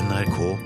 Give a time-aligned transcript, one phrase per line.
[0.00, 0.56] NRK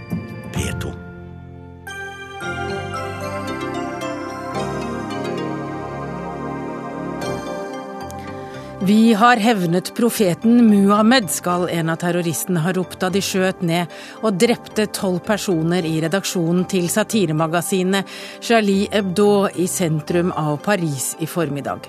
[8.86, 13.92] Vi har hevnet profeten Muhammed, skal en av terroristene ha ropt da de skjøt ned
[14.20, 18.10] og drepte tolv personer i redaksjonen til satiremagasinet
[18.44, 21.88] Charlie Hebdo i sentrum av Paris i formiddag.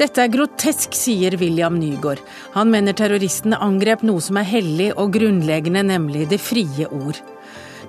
[0.00, 2.24] Dette er grotesk, sier William Nygaard.
[2.56, 7.20] Han mener terroristene angrep noe som er hellig og grunnleggende, nemlig det frie ord.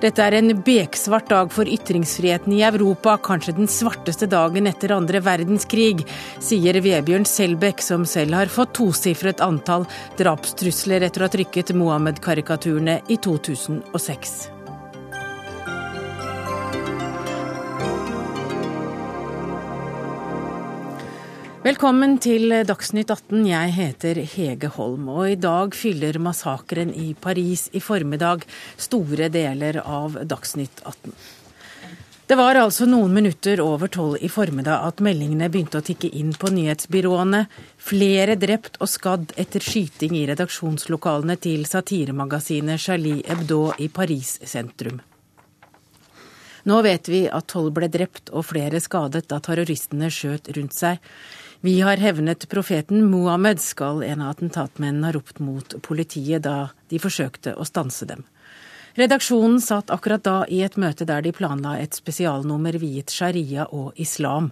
[0.01, 5.21] Dette er en beksvart dag for ytringsfriheten i Europa, kanskje den svarteste dagen etter andre
[5.21, 6.01] verdenskrig,
[6.41, 9.85] sier Vebjørn Selbekk, som selv har fått tosifret antall
[10.17, 14.50] drapstrusler etter å ha trykket Mohammed-karikaturene i 2006.
[21.61, 23.43] Velkommen til Dagsnytt 18.
[23.45, 28.47] Jeg heter Hege Holm, og i dag fyller massakren i Paris i formiddag
[28.81, 31.13] store deler av Dagsnytt 18.
[32.25, 36.31] Det var altså noen minutter over tolv i formiddag at meldingene begynte å tikke inn
[36.33, 37.43] på nyhetsbyråene.
[37.77, 44.97] Flere drept og skadd etter skyting i redaksjonslokalene til satiremagasinet Charlie Hebdo i Paris sentrum.
[46.63, 50.97] Nå vet vi at tolv ble drept og flere skadet da terroristene skjøt rundt seg.
[51.61, 56.97] Vi har hevnet profeten Mohammed, skal en av attentatmennene ha ropt mot politiet da de
[56.97, 58.23] forsøkte å stanse dem.
[58.97, 63.93] Redaksjonen satt akkurat da i et møte der de planla et spesialnummer viet sharia og
[64.01, 64.49] islam.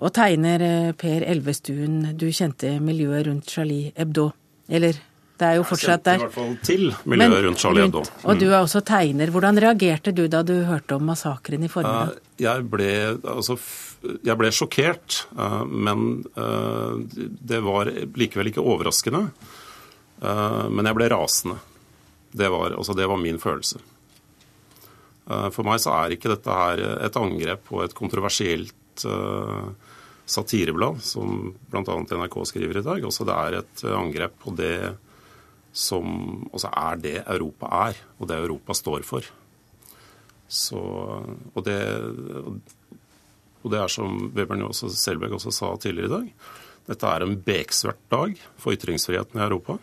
[0.00, 4.30] Og tegner eh, Per Elvestuen, du kjente miljøet rundt Charlie Hebdo.
[4.66, 4.96] Eller
[5.34, 6.20] det er jo fortsatt der.
[6.22, 7.86] Jeg kjente i hvert fall til miljøet Men, rundt Charlie.
[7.90, 8.10] Mm.
[8.30, 9.32] Og du er også tegner.
[9.34, 12.20] Hvordan reagerte du da du hørte om massakren i formiddag?
[12.38, 13.56] Jeg ble, altså,
[14.14, 19.24] jeg ble sjokkert, eh, men eh, det var likevel ikke overraskende.
[20.22, 21.58] Eh, men jeg ble rasende.
[22.34, 23.82] Det var, altså, det var min følelse.
[25.24, 29.00] For meg så er ikke dette her et angrep på et kontroversielt
[30.28, 31.94] satireblad, som bl.a.
[32.04, 33.06] NRK skriver i dag.
[33.08, 34.74] Også det er et angrep på det
[35.74, 39.26] som også er det Europa er, og det Europa står for.
[40.46, 41.78] Så, og, det,
[43.64, 46.28] og det er som Webern også, Selberg også sa tidligere i dag,
[46.84, 49.78] dette er en beksvart dag for ytringsfriheten i Europa.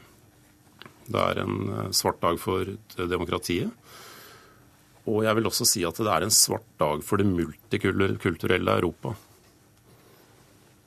[1.11, 2.69] Det er en eh, svart dag for
[3.09, 3.73] demokratiet.
[5.09, 9.15] Og jeg vil også si at det er en svart dag for det multikulturelle Europa.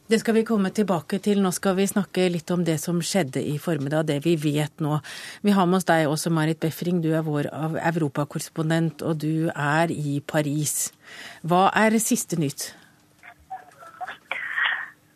[0.05, 1.39] Det skal vi komme tilbake til.
[1.41, 4.99] Nå skal vi snakke litt om det som skjedde i formiddag, det vi vet nå.
[5.41, 6.99] Vi har med oss deg også, Marit Befring.
[7.01, 7.49] Du er vår
[7.81, 10.93] europakorrespondent, og du er i Paris.
[11.41, 12.75] Hva er siste nytt?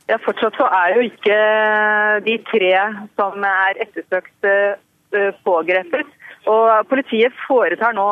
[0.09, 1.38] Ja, Fortsatt så er jo ikke
[2.25, 2.72] de tre
[3.21, 6.16] som er ettersøkt eh, pågrepet.
[6.48, 8.09] Og politiet foretar nå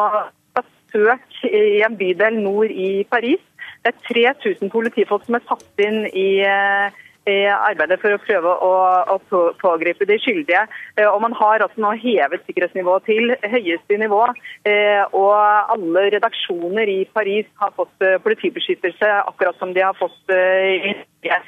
[0.92, 3.41] søk i en bydel nord i Paris
[3.86, 8.52] det er 3000 politifolk som er satt inn i, eh, i arbeidet for å prøve
[8.66, 8.72] å,
[9.14, 10.64] å, pågripe de skyldige.
[10.97, 14.22] Eh, og Man har altså nå hevet sikkerhetsnivået til høyeste nivå.
[14.66, 15.34] Eh, og
[15.74, 21.38] alle redaksjoner i Paris har fått politibeskyttelse, akkurat som de har fått i Norge.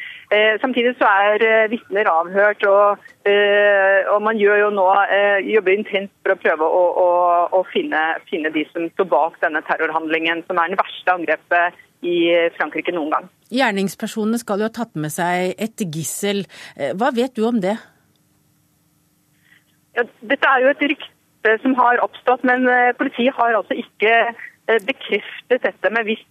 [0.61, 3.05] Samtidig så er vitner avhørt, og,
[4.13, 4.87] og, man jo nå,
[5.47, 7.09] jobber intenst for å prøve å, å,
[7.57, 12.19] å finne, finne de som står bak denne terrorhandlingen, som er den verste angrepet i
[12.57, 13.29] Frankrike noen gang.
[13.55, 16.45] Gjerningspersonene skal jo ha tatt med seg et gissel.
[16.77, 17.77] Eh, hva vet du om det?
[19.97, 24.13] Ja, dette er jo et rykte som har oppstått, men eh, politiet har altså ikke
[24.29, 25.95] eh, bekreftet dette.
[25.95, 26.23] Men hvis,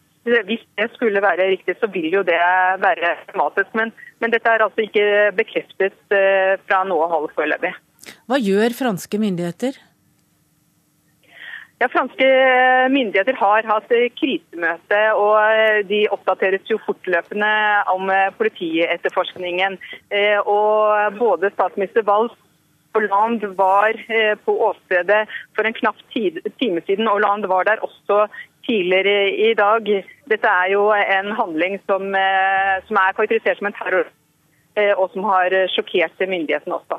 [0.48, 2.38] hvis det skulle være riktig, så vil jo det
[2.84, 3.74] være dramatisk.
[3.80, 3.92] Men,
[4.22, 7.74] men dette er altså ikke bekreftet fra noe hold foreløpig.
[8.28, 9.80] Hva gjør franske myndigheter?
[11.78, 12.26] Ja, Franske
[12.90, 17.50] myndigheter har hatt krisemøte, og eh, de oppdateres jo fortløpende
[17.94, 19.76] om eh, politietterforskningen.
[20.10, 22.34] Eh, og både statsminister Valls
[22.98, 23.94] Hollande var
[24.42, 27.06] på åstedet for en knapp time siden.
[27.06, 28.24] og Hollande var der også
[28.66, 29.92] tidligere i dag.
[30.32, 32.08] Dette er jo en handling som,
[32.88, 34.10] som er karakterisert som en terror,
[34.98, 36.98] og som har sjokkert myndighetene også.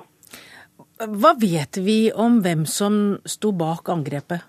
[1.19, 4.47] Hva vet vi om hvem som sto bak angrepet?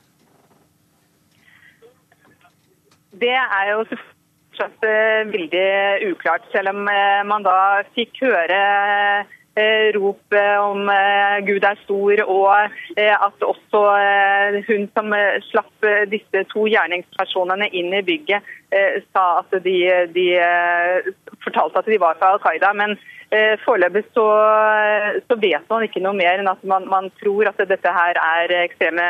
[3.19, 8.59] Det er jo fortsatt eh, veldig uklart, selv om eh, man da fikk høre
[9.59, 10.87] eh, rop om
[11.43, 13.81] Gud er stor, og at også
[14.69, 15.15] hun som
[15.49, 18.45] slapp disse to gjerningspersonene inn i bygget,
[19.11, 19.75] sa at de,
[20.15, 20.27] de
[21.43, 22.71] fortalte at de var fra Al Qaida.
[22.77, 22.95] Men
[23.65, 24.27] foreløpig så,
[25.25, 28.55] så, vet man ikke noe mer enn at man, man tror at dette her er
[28.61, 29.09] ekstreme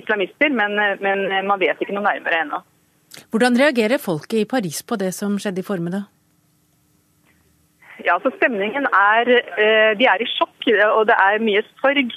[0.00, 2.62] islamister, men, men man vet ikke noe nærmere ennå.
[3.32, 6.06] Hvordan reagerer folket i Paris på det som skjedde i formiddag?
[8.06, 9.26] Ja, så Stemningen er
[9.98, 12.12] De er i sjokk, og det er mye sorg.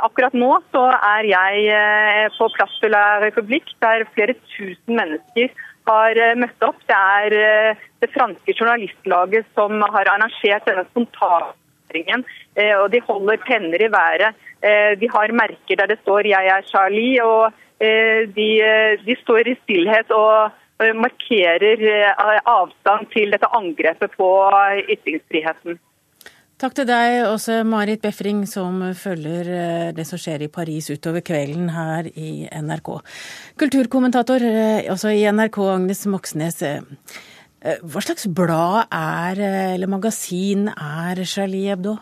[0.00, 5.52] Akkurat nå så er jeg på Place de la République, der flere tusen mennesker
[5.86, 6.80] har møtt opp.
[6.88, 11.52] Det er det franske journalistlaget som har arrangert denne spontane
[11.94, 14.34] og de holder penner i været.
[15.00, 17.52] De har merker der det står 'Jeg er Charlie', og
[18.36, 18.48] de,
[19.06, 20.50] de står i stillhet og
[20.94, 21.76] markerer
[22.46, 24.50] avstand til dette angrepet på
[24.88, 25.78] ytringsfriheten.
[26.56, 31.68] Takk til deg også, Marit Befring, som følger det som skjer i Paris utover kvelden
[31.68, 32.88] her i NRK.
[33.60, 34.40] Kulturkommentator
[34.88, 36.62] også i NRK, Agnes Moxnes.
[37.66, 39.40] Hva slags blad er,
[39.74, 41.96] eller magasin er Charlie Hebdo?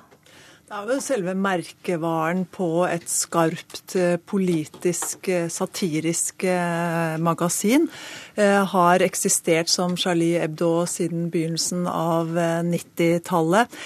[0.74, 7.86] Det er selve merkevaren på et skarpt eh, politisk, eh, satirisk eh, magasin.
[8.34, 12.32] Har eksistert som Charlie Hebdo siden begynnelsen av
[12.66, 13.76] 90-tallet.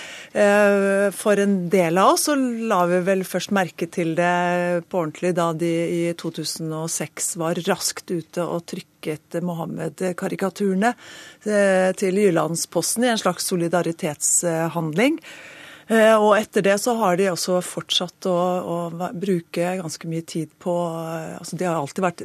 [1.12, 5.34] For en del av oss så la vi vel først merke til det på ordentlig
[5.36, 10.94] da de i 2006 var raskt ute og trykket Mohammed-karikaturene
[11.44, 15.20] til Jyllandsposten i en slags solidaritetshandling.
[15.88, 20.52] Eh, og etter det så har de også fortsatt å, å bruke ganske mye tid
[20.60, 22.24] på eh, altså De har alltid vært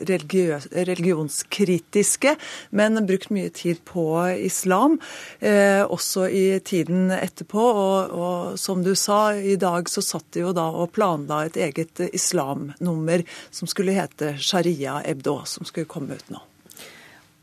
[0.92, 2.36] religionskritiske,
[2.76, 4.06] men brukt mye tid på
[4.36, 5.00] islam.
[5.40, 7.64] Eh, også i tiden etterpå.
[7.64, 11.60] Og, og, som du sa, i dag så satt de jo da og planla et
[11.70, 13.24] eget islamnummer
[13.54, 16.44] som skulle hete Sharia Ebdo, som skulle komme ut nå.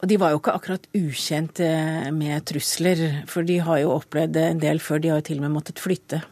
[0.00, 4.40] Og de var jo ikke akkurat ukjent eh, med trusler, for de har jo opplevd
[4.40, 5.02] en del før.
[5.02, 6.22] De har jo til og med måttet flytte.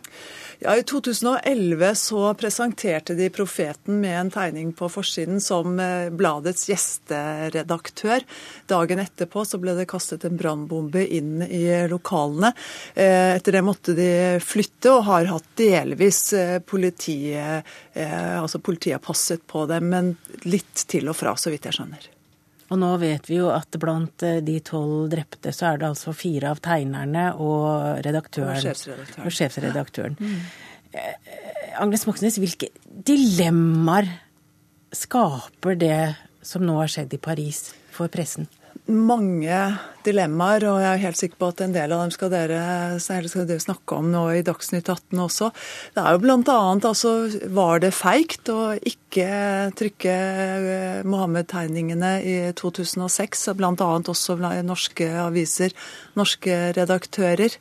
[0.58, 6.64] Ja, I 2011 så presenterte de profeten med en tegning på forsiden som eh, bladets
[6.70, 8.24] gjesteredaktør.
[8.72, 11.62] Dagen etterpå så ble det kastet en brannbombe inn i
[11.92, 12.54] lokalene.
[12.96, 14.10] Eh, etter det måtte de
[14.42, 16.24] flytte, og har hatt delvis
[16.66, 20.12] politiet Altså politiet passet på dem, men
[20.46, 22.14] litt til og fra, så vidt jeg skjønner.
[22.68, 26.12] Og nå vet vi jo at blant eh, de tolv drepte, så er det altså
[26.16, 28.58] fire av tegnerne og redaktøren.
[28.58, 29.24] Og sjefsredaktøren.
[29.24, 30.18] Og sjefsredaktøren.
[30.18, 30.32] Ja.
[30.32, 30.68] Mm.
[31.78, 32.70] Agnes Moxnes, hvilke
[33.06, 34.08] dilemmaer
[34.96, 35.98] skaper det
[36.44, 38.48] som nå har skjedd i Paris for pressen?
[38.88, 39.56] Mange
[40.06, 42.60] dilemmaer, og jeg er helt sikker på at en del av dem skal dere,
[43.02, 45.50] skal dere snakke om nå i Dagsnytt 18 også.
[45.94, 46.22] Det er jo
[46.54, 47.12] annet altså
[47.58, 49.28] Var det feigt å ikke
[49.78, 53.48] trykke eh, Mohammed-tegningene i 2006?
[53.58, 55.76] Blant annet også norske aviser,
[56.16, 57.58] norske redaktører.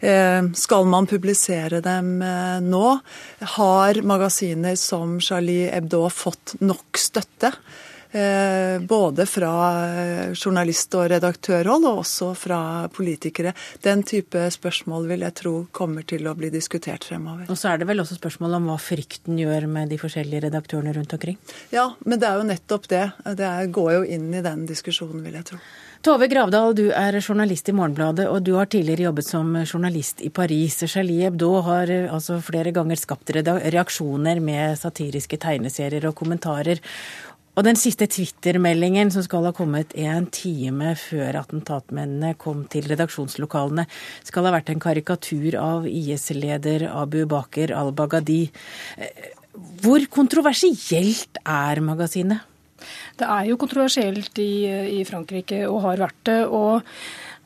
[0.00, 2.86] Eh, skal man publisere dem eh, nå?
[3.56, 7.54] Har magasiner som Charlie Hebdo fått nok støtte?
[8.16, 13.52] Eh, både fra eh, journalist- og redaktørhold, og også fra politikere.
[13.84, 17.50] Den type spørsmål vil jeg tro kommer til å bli diskutert fremover.
[17.52, 20.94] Og så er det vel også spørsmål om hva frykten gjør med de forskjellige redaktørene
[20.96, 21.36] rundt omkring?
[21.74, 23.04] Ja, men det er jo nettopp det.
[23.36, 25.60] Det går jo inn i den diskusjonen, vil jeg tro.
[26.06, 30.28] Tove Gravdal, du er journalist i Morgenbladet, og du har tidligere jobbet som journalist i
[30.30, 30.76] Paris.
[30.86, 36.78] Charlie Hebdo har eh, altså flere ganger skapt reaksjoner med satiriske tegneserier og kommentarer.
[37.56, 43.86] Og den siste Twitter-meldingen som skal ha kommet en time før attentatmennene kom til redaksjonslokalene,
[44.28, 48.42] skal ha vært en karikatur av IS-leder Abu Bakr al-Baghdadi.
[49.80, 52.44] Hvor kontroversielt er magasinet?
[53.16, 54.52] Det er jo kontroversielt i,
[54.98, 56.42] i Frankrike og har vært det.
[56.44, 56.84] og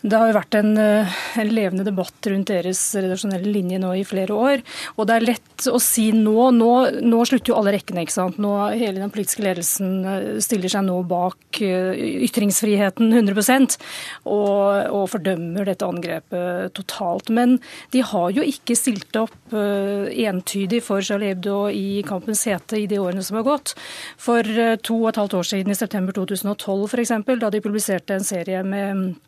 [0.01, 4.07] det har jo vært en, eh, en, levende debatt rundt deres redaksjonelle linje nå i
[4.09, 4.63] flere år.
[4.97, 6.71] Og det er lett å si nå Nå,
[7.05, 8.03] nå slutter jo alle rekkene.
[8.03, 8.39] ikke sant?
[8.41, 11.93] Nå, hele den politiske ledelsen eh, stiller seg nå bak eh,
[12.25, 13.77] ytringsfriheten 100
[14.25, 17.29] og, og fordømmer dette angrepet totalt.
[17.29, 17.59] Men
[17.93, 23.01] de har jo ikke stilt opp entydig for Charlie Hebdo i kampens hete i de
[23.03, 23.75] årene som har gått.
[24.21, 24.47] For
[24.81, 28.63] to og et halvt år siden, i september 2012 f.eks., da de publiserte en serie
[28.67, 29.19] med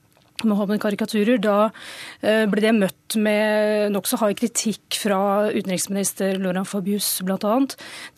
[0.49, 1.38] Mohammed-karikaturer.
[1.42, 1.70] Da
[2.22, 7.58] eh, ble det møtt med nokså hard kritikk fra utenriksminister Laurent Fabius bl.a.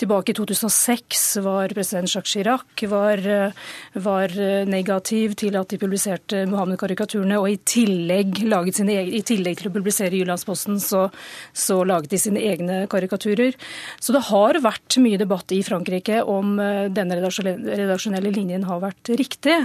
[0.00, 3.64] Tilbake i 2006 var president Jacques Chirac var, eh,
[4.04, 8.45] var eh, negativ til at de publiserte Mohammed-karikaturene, og i tillegg,
[8.76, 11.07] sine, i tillegg, til å publisere Jyllandsposten, så,
[11.52, 13.57] så, laget de sine egne karikaturer.
[14.00, 16.57] Så det har vært mye debatt i Frankrike om
[16.95, 19.57] denne redaksjonelle linjen har vært riktig.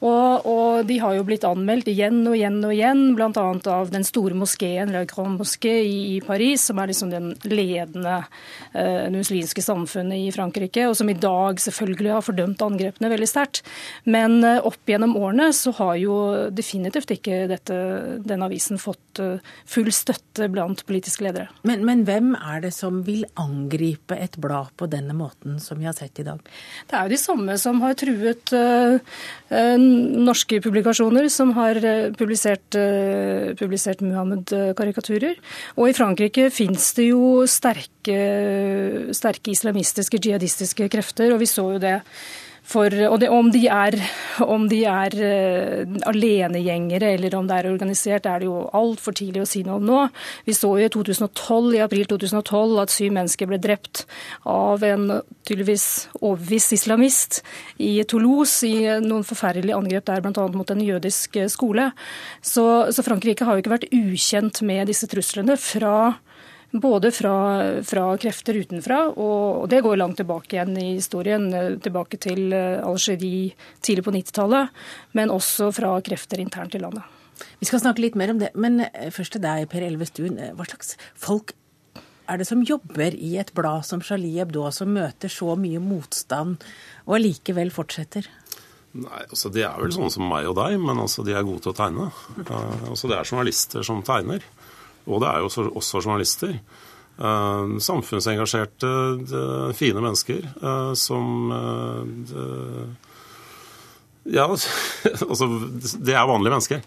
[0.00, 1.88] Og, og de har jo blitt anmeldt.
[1.88, 3.46] De igjen og igjen og igjen, bl.a.
[3.74, 8.22] av den store moskeen, La Grande Moské i Paris, som er liksom den ledende
[8.74, 13.62] uh, muslimske samfunnet i Frankrike, og som i dag selvfølgelig har fordømt angrepene veldig sterkt.
[14.08, 16.16] Men uh, opp gjennom årene så har jo
[16.54, 17.76] definitivt ikke dette,
[18.24, 19.36] den avisen fått uh,
[19.68, 21.50] full støtte blant politiske ledere.
[21.68, 25.88] Men, men hvem er det som vil angripe et blad på denne måten som vi
[25.88, 26.40] har sett i dag?
[26.88, 28.98] Det er jo de samme som har truet uh,
[29.50, 31.80] norske publikasjoner, som har
[32.18, 35.40] publisert, uh, publisert Muhammed-karikaturer.
[35.76, 38.20] Og i Frankrike fins det jo sterke,
[39.16, 41.98] sterke islamistiske, jihadistiske krefter, og vi så jo det
[42.70, 43.96] for, og det, om de er,
[44.44, 49.42] om de er uh, alenegjengere eller om det er organisert, er det jo altfor tidlig
[49.42, 50.04] å si noe om nå.
[50.46, 54.04] Vi så jo i 2012, i april 2012 at syv mennesker ble drept
[54.48, 55.06] av en
[55.48, 55.88] tydeligvis
[56.20, 57.40] overbevist islamist
[57.82, 60.48] i Toulouse i noen forferdelige angrep der, bl.a.
[60.54, 61.90] mot en jødisk skole.
[62.40, 65.96] Så, så Frankrike har jo ikke vært ukjent med disse truslene fra
[66.72, 67.34] både fra,
[67.82, 72.82] fra krefter utenfra, og, det går langt tilbake igjen i historien, eh, tilbake til eh,
[72.86, 74.82] Algerie tidlig på 90-tallet,
[75.18, 77.18] men også fra krefter internt i landet.
[77.58, 80.38] Vi skal snakke litt mer om det, men eh, først til deg, Per Elvestuen.
[80.54, 81.54] Hva slags folk
[82.30, 86.60] er det som jobber i et blad som Charlie Hebdo, som møter så mye motstand
[87.08, 88.28] og allikevel fortsetter?
[88.90, 91.62] Nei, altså De er vel sånne som meg og deg, men altså de er gode
[91.62, 92.08] til å tegne.
[92.90, 94.42] Altså Det er journalister som tegner.
[95.08, 96.56] Og det er jo også journalister.
[97.20, 98.88] Uh, samfunnsengasjerte,
[99.28, 101.50] uh, fine mennesker uh, som
[104.24, 104.46] Ja,
[105.28, 105.48] altså
[106.00, 106.86] Det er vanlige mennesker.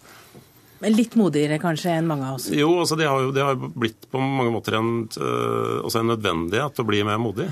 [0.82, 2.48] Men litt modigere kanskje enn mange av oss?
[2.52, 6.82] Jo, altså det har jo det har blitt på mange måter en, også en nødvendighet
[6.82, 7.46] å bli mer modig.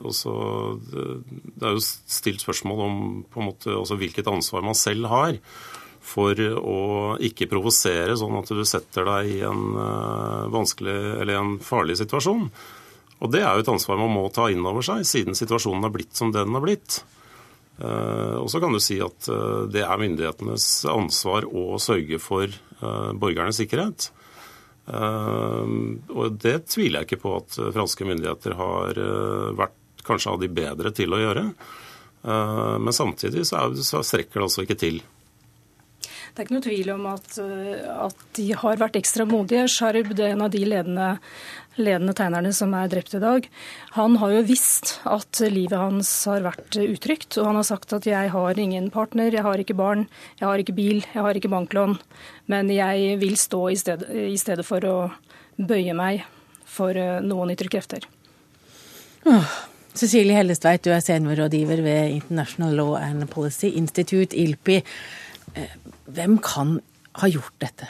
[0.00, 0.32] Også,
[0.88, 2.96] det er jo stilt spørsmål om
[3.28, 5.36] på en måte, hvilket ansvar man selv har
[6.08, 6.80] for å
[7.24, 12.48] ikke provosere sånn at du setter deg i en eh, vanskelig eller en farlig situasjon.
[13.18, 15.94] Og det er jo et ansvar man må ta inn over seg, siden situasjonen har
[15.94, 17.00] blitt som den har blitt.
[17.82, 22.64] Eh, og så kan du si at eh, det er myndighetenes ansvar å sørge for
[22.78, 24.12] borgernes sikkerhet.
[24.88, 29.00] Og det tviler jeg ikke på at franske myndigheter har
[29.58, 31.42] vært kanskje av de bedre til å gjøre.
[32.22, 33.64] Men samtidig så,
[34.06, 35.00] strekker det altså ikke til.
[36.32, 39.68] Det er ikke noe tvil om at, eh, at de har vært ekstra modige.
[39.70, 41.08] Sharb, det er en av de ledende,
[41.78, 43.48] ledende, tegnerne som er drept i dag,
[43.94, 47.38] han har jo visst at livet hans har vært utrygt.
[47.38, 50.08] Og han har sagt at 'jeg har ingen partner, jeg har ikke barn,
[50.40, 51.98] jeg har ikke bil, jeg har ikke banklån',
[52.48, 55.12] men jeg vil stå i stedet, i stedet for å
[55.58, 56.24] bøye meg
[56.64, 58.04] for eh, noen ytre krefter.
[59.26, 59.44] Oh.
[59.98, 64.82] Cecilie Hellestveit, du er seniorrådgiver ved International Law and Policy Institute, ILPI.
[66.08, 66.78] Hvem kan
[67.20, 67.88] ha gjort dette?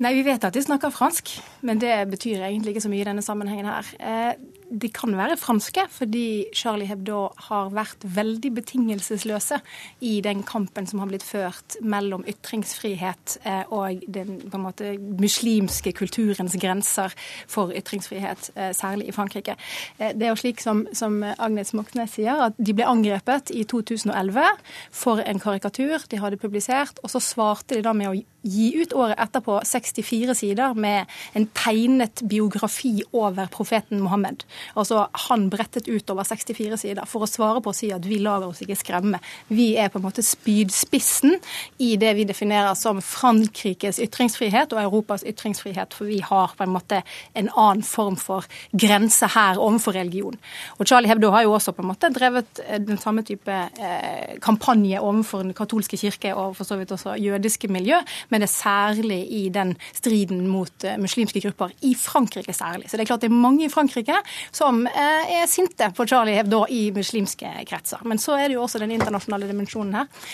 [0.00, 1.32] Nei, Vi vet at de snakker fransk,
[1.66, 3.92] men det betyr egentlig ikke så mye i denne sammenhengen her.
[4.00, 4.32] Eh,
[4.70, 9.58] de kan være franske, fordi Charlie Hebdo har vært veldig betingelsesløse
[10.06, 14.92] i den kampen som har blitt ført mellom ytringsfrihet eh, og den på en måte
[15.00, 17.14] muslimske kulturens grenser
[17.50, 19.56] for ytringsfrihet, eh, særlig i Frankrike.
[19.98, 24.46] Det er jo slik som, som Agnes Moxnes sier, at de ble angrepet i 2011
[24.94, 28.94] for en karikatur de hadde publisert, og så svarte de da med å gi ut
[28.96, 34.44] året etterpå 64 sider med en tegnet biografi over profeten Mohammed.
[34.74, 38.20] Altså Han brettet ut over 64 sider for å svare på å si at vi
[38.22, 39.20] lar oss ikke skremme.
[39.48, 41.36] Vi er på en måte spydspissen
[41.82, 46.74] i det vi definerer som Frankrikes ytringsfrihet og Europas ytringsfrihet, for vi har på en
[46.74, 47.02] måte
[47.34, 50.36] en annen form for grense her overfor religion.
[50.78, 54.36] Og Charlie Hebdo har jo også på en måte drevet eh, den samme type eh,
[54.42, 58.54] kampanje overfor den katolske kirke og for så vidt også jødiske miljø, men det er
[58.54, 62.90] særlig i den striden mot eh, muslimske grupper, i Frankrike særlig.
[62.90, 64.16] Så det er klart det er mange i Frankrike
[64.50, 68.04] som eh, er sinte på Charlie Hebdo i muslimske kretser.
[68.08, 70.28] Men så er det jo også den internasjonale dimensjonen her.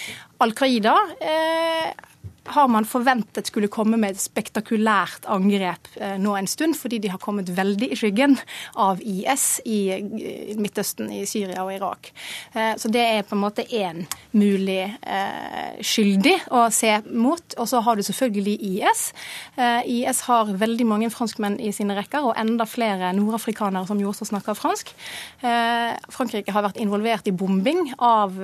[0.44, 1.92] Al Qaida eh,
[2.46, 7.10] har man forventet skulle komme med et spektakulært angrep eh, nå en stund, fordi de
[7.12, 8.36] har kommet veldig i skyggen
[8.82, 9.80] av IS i
[10.58, 12.12] Midtøsten, i Syria og Irak.
[12.54, 14.04] Eh, så det er på en måte én
[14.36, 17.58] mulig eh, skyldig å se mot.
[17.58, 19.02] Og så har du selvfølgelig IS.
[19.88, 24.28] IS har veldig mange franskmenn i sine rekker, og enda flere nordafrikanere som jo også
[24.28, 24.92] snakker fransk.
[26.12, 28.36] Frankrike har vært involvert i bombing av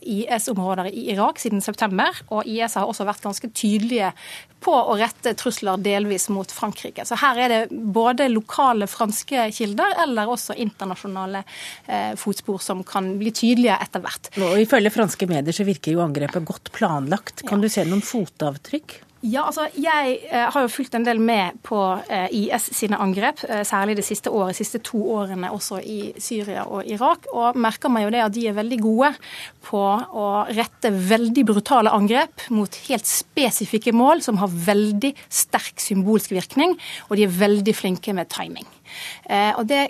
[0.00, 4.12] IS-områder i Irak siden september, og IS har også vært vært ganske tydelige
[4.60, 7.06] på å rette trusler delvis mot Frankrike.
[7.08, 11.42] Så her er det både lokale franske kilder eller også internasjonale
[11.86, 14.32] eh, fotspor som kan bli tydelige etter hvert.
[14.36, 17.46] Og Ifølge franske medier så virker jo angrepet godt planlagt.
[17.48, 17.68] Kan ja.
[17.68, 19.00] du se noen fotavtrykk?
[19.20, 21.76] Ja, altså Jeg eh, har jo fulgt en del med på
[22.08, 26.14] eh, IS sine angrep, eh, særlig det siste året, de siste to årene også i
[26.16, 27.28] Syria og Irak.
[27.36, 29.10] Og merker meg jo det at de er veldig gode
[29.66, 29.82] på
[30.22, 36.72] å rette veldig brutale angrep mot helt spesifikke mål som har veldig sterk symbolsk virkning,
[37.10, 38.64] og de er veldig flinke med timing.
[39.28, 39.82] Eh, og det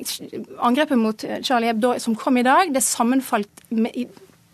[0.58, 3.94] Angrepet mot Charlie Hebdo som kom i dag, det sammenfalt med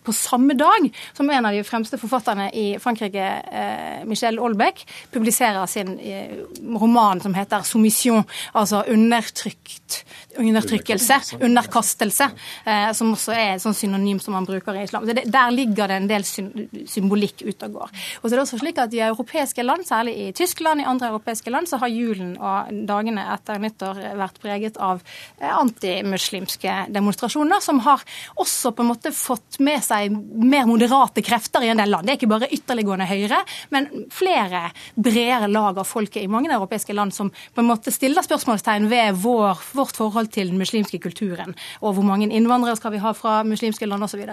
[0.07, 3.27] på samme dag som en av de fremste forfatterne i Frankrike,
[3.61, 6.37] eh, Michel Olbeck, publiserer sin eh,
[6.81, 10.05] roman som heter 'Soumission', altså undertrykt,
[10.39, 12.31] undertrykkelse, underkastelse,
[12.65, 15.07] eh, som også er et sånn synonym som man bruker i islam.
[15.07, 17.91] Der ligger det en del symbolikk ute og går.
[18.23, 21.09] Og så er det også slik at I europeiske land, særlig i Tyskland, i andre
[21.09, 25.03] europeiske land, så har julen og dagene etter nyttår vært preget av
[25.41, 28.03] antimuslimske demonstrasjoner, som har
[28.37, 30.15] også på en måte fått med seg seg
[30.47, 32.07] mer moderate krefter i en del land.
[32.07, 33.41] Det er ikke bare ytterliggående høyre,
[33.75, 38.25] men flere bredere lag av folket i mange europeiske land som på en måte stiller
[38.27, 41.57] spørsmålstegn ved vår, vårt forhold til den muslimske kulturen.
[41.83, 44.25] Og hvor mange innvandrere skal vi ha fra muslimske land osv.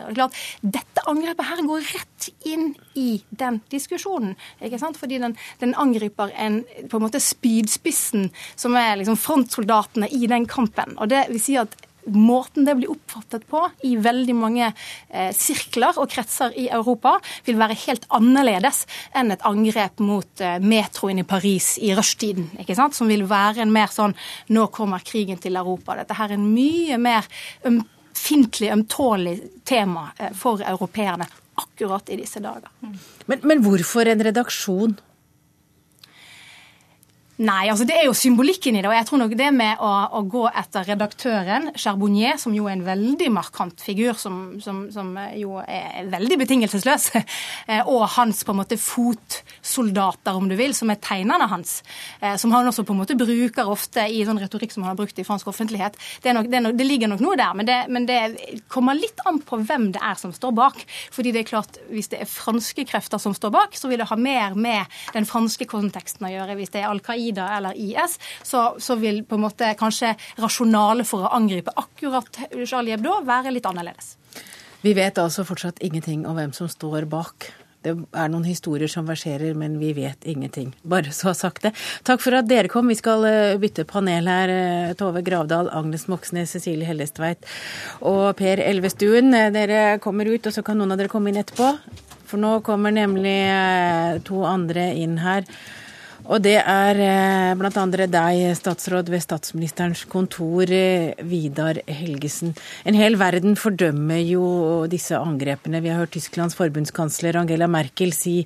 [0.61, 4.35] Dette angrepet her går rett inn i den diskusjonen.
[4.61, 4.99] ikke sant?
[4.99, 10.47] Fordi den, den angriper en, på en måte spydspissen som er liksom frontsoldatene i den
[10.49, 10.97] kampen.
[10.97, 15.99] Og det vil si at måten det blir oppfattet på i veldig mange eh, sirkler
[16.01, 18.83] og kretser i Europa, vil være helt annerledes
[19.15, 22.49] enn et angrep mot eh, metroen i Paris i rushtiden.
[22.59, 22.97] ikke sant?
[22.97, 24.15] Som vil være en mer sånn
[24.49, 25.97] 'nå kommer krigen til Europa'.
[25.97, 27.27] Dette her er en mye mer
[27.65, 32.69] ømfintlig, ømtålig tema eh, for europeerne akkurat i disse dager.
[33.25, 34.95] Men, men hvorfor en redaksjon
[37.41, 38.89] Nei, altså det er jo symbolikken i det.
[38.91, 42.75] Og jeg tror nok det med å, å gå etter redaktøren, Charbonnier, som jo er
[42.75, 45.09] en veldig markant figur, som, som, som
[45.39, 47.07] jo er veldig betingelsesløs,
[47.73, 51.79] eh, og hans på en måte fotsoldater, om du vil, som er tegnerne hans,
[52.21, 55.01] eh, som han også på en måte bruker ofte i sånn retorikk som han har
[55.01, 57.57] brukt i fransk offentlighet, det, nok, det, nok, det ligger nok noe der.
[57.57, 58.19] Men, det, men det,
[58.69, 60.85] kommer litt an på hvem det er som står bak.
[61.13, 64.09] Fordi det er klart, hvis det er franske krefter som står bak, så vil det
[64.13, 64.85] ha mer med
[65.17, 66.61] den franske konteksten å gjøre.
[66.61, 70.15] Hvis det er Al Qaida Al-Qaida eller IS, så, så, vil på en måte kanskje
[70.41, 72.27] rasjonalet for å angripe akkurat
[72.65, 74.17] Charlie Hebdo være litt annerledes.
[74.83, 77.51] Vi vet altså fortsatt ingenting om hvem som står bak.
[77.83, 80.69] Det er noen historier som verserer, men vi vet ingenting.
[80.87, 81.73] Bare så ha sagt det.
[82.07, 82.87] Takk for at dere kom.
[82.87, 84.51] Vi skal eh, bytte panel her.
[84.51, 87.43] Eh, Tove Gravdal, Agnes Moxnes, Cecilie Hellestveit
[87.99, 89.35] og Per Elvestuen.
[89.35, 91.73] Eh, dere kommer ut, og så kan noen av dere komme inn etterpå.
[92.31, 93.35] For nå kommer nemlig
[94.27, 95.43] to andre inn her.
[96.23, 96.99] Og det er
[97.59, 98.05] blant bl.a.
[98.07, 102.53] deg, statsråd ved statsministerens kontor, eh, Vidar Helgesen.
[102.87, 104.45] En hel verden fordømmer jo
[104.87, 105.81] disse angrepene.
[105.83, 108.37] Vi har hørt Tysklands forbundskansler Angela Merkel si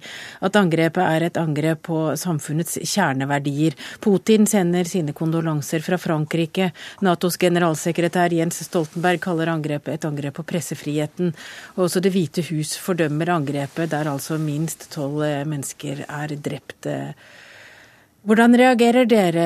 [0.42, 3.78] at angrepet er et angrep på samfunnets kjerneverdier.
[4.02, 6.72] Putin sender sine kondolanser fra Frankrike.
[7.06, 11.36] Natos generalsekretær Jens Stoltenberg kaller angrepet et angrep på pressefriheten.
[11.78, 16.88] Og også Det hvite hus fordømmer angrepet, der altså minst tolv mennesker er drept.
[18.28, 19.44] Hvordan reagerer dere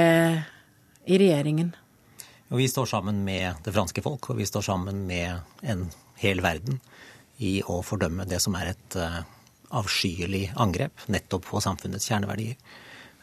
[1.06, 1.68] i regjeringen?
[2.50, 5.84] Vi står sammen med det franske folk, og vi står sammen med en
[6.18, 6.80] hel verden
[7.38, 9.22] i å fordømme det som er et uh,
[9.78, 12.58] avskyelig angrep nettopp på samfunnets kjerneverdier.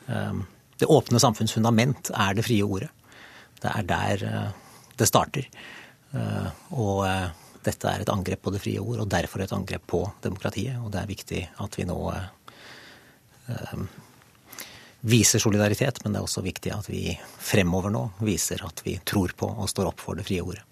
[0.07, 0.45] Um,
[0.79, 2.95] det åpne samfunns fundament er det frie ordet.
[3.59, 4.49] Det er der uh,
[4.95, 5.51] det starter.
[6.71, 7.03] Og
[7.67, 10.79] dette er et angrep på det frie ord, og derfor et angrep på demokratiet.
[10.79, 11.99] Og det er viktig at vi nå
[15.01, 19.35] viser solidaritet, men det er også viktig at vi fremover nå viser at vi tror
[19.39, 20.65] på og står opp for det frie ordet.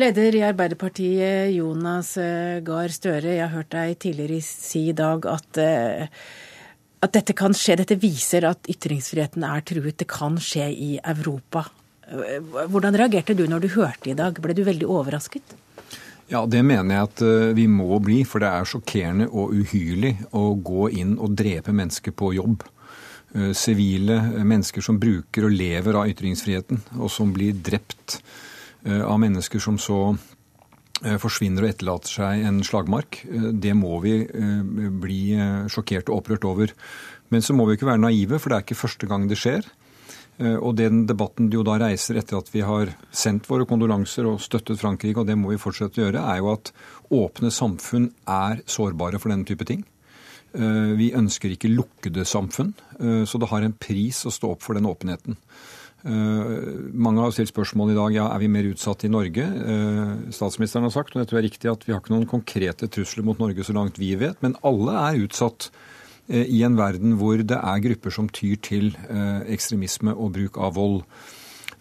[0.00, 5.26] Leder i Arbeiderpartiet, Jonas eh, Gahr Støre, jeg har hørt deg tidligere si i dag
[5.28, 6.06] at, eh,
[7.04, 7.76] at dette kan skje.
[7.82, 9.98] Dette viser at ytringsfriheten er truet.
[10.00, 11.66] Det kan skje i Europa.
[12.08, 12.40] Eh,
[12.72, 14.40] hvordan reagerte du når du hørte i dag?
[14.40, 15.58] Ble du veldig overrasket?
[16.32, 17.22] Ja, det mener jeg at
[17.58, 18.22] vi må bli.
[18.24, 22.64] For det er sjokkerende og uhyrlig å gå inn og drepe mennesker på jobb.
[23.34, 28.18] Eh, sivile eh, mennesker som bruker og lever av ytringsfriheten, og som blir drept
[28.84, 30.04] eh, av mennesker som så
[31.18, 33.16] forsvinner og etterlater seg en slagmark.
[33.58, 34.12] Det må vi
[35.02, 35.16] bli
[35.66, 36.70] sjokkert og opprørt over.
[37.34, 39.66] Men så må vi ikke være naive, for det er ikke første gang det skjer.
[40.62, 44.78] Og den debatten jo da reiser etter at vi har sendt våre kondolanser og støttet
[44.78, 46.70] Frankrike, og det må vi fortsette å gjøre, er jo at
[47.18, 49.82] åpne samfunn er sårbare for denne type ting.
[50.52, 52.74] Vi ønsker ikke lukkede samfunn,
[53.26, 55.38] så det har en pris å stå opp for den åpenheten.
[56.04, 59.46] Mange har stilt spørsmål i dag ja, er vi mer utsatt i Norge.
[60.34, 62.90] Statsministeren har sagt, og jeg tror det er riktig, at vi har ikke noen konkrete
[62.92, 65.70] trusler mot Norge så langt vi vet, men alle er utsatt
[66.28, 68.92] i en verden hvor det er grupper som tyr til
[69.48, 71.00] ekstremisme og bruk av vold.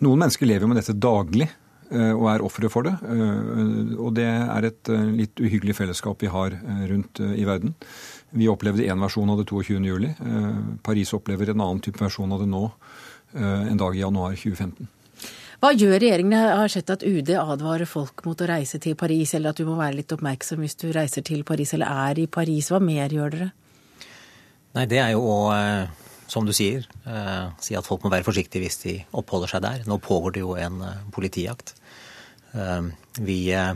[0.02, 1.52] Noen mennesker lever med dette daglig.
[1.92, 2.94] Eh, og er ofre for det.
[3.04, 6.56] Eh, og det er et eh, litt uhyggelig fellesskap vi har
[6.88, 7.76] rundt i verden.
[8.32, 10.80] Vi opplevde én versjon av det 22.07.
[10.86, 12.64] Paris opplever en annen type versjon av det nå,
[13.36, 14.88] en dag i januar 2015.
[15.62, 16.38] Hva gjør regjeringen?
[16.40, 19.68] Jeg har sett at UD advarer folk mot å reise til Paris, eller at du
[19.68, 22.72] må være litt oppmerksom hvis du reiser til Paris eller er i Paris.
[22.72, 23.50] Hva mer gjør dere?
[24.80, 25.38] Nei, det er jo å
[26.32, 29.84] som du sier, eh, si at folk må være forsiktige hvis de oppholder seg der.
[29.90, 31.74] Nå pågår det jo en eh, politijakt.
[32.56, 32.88] Eh,
[33.20, 33.74] vi eh,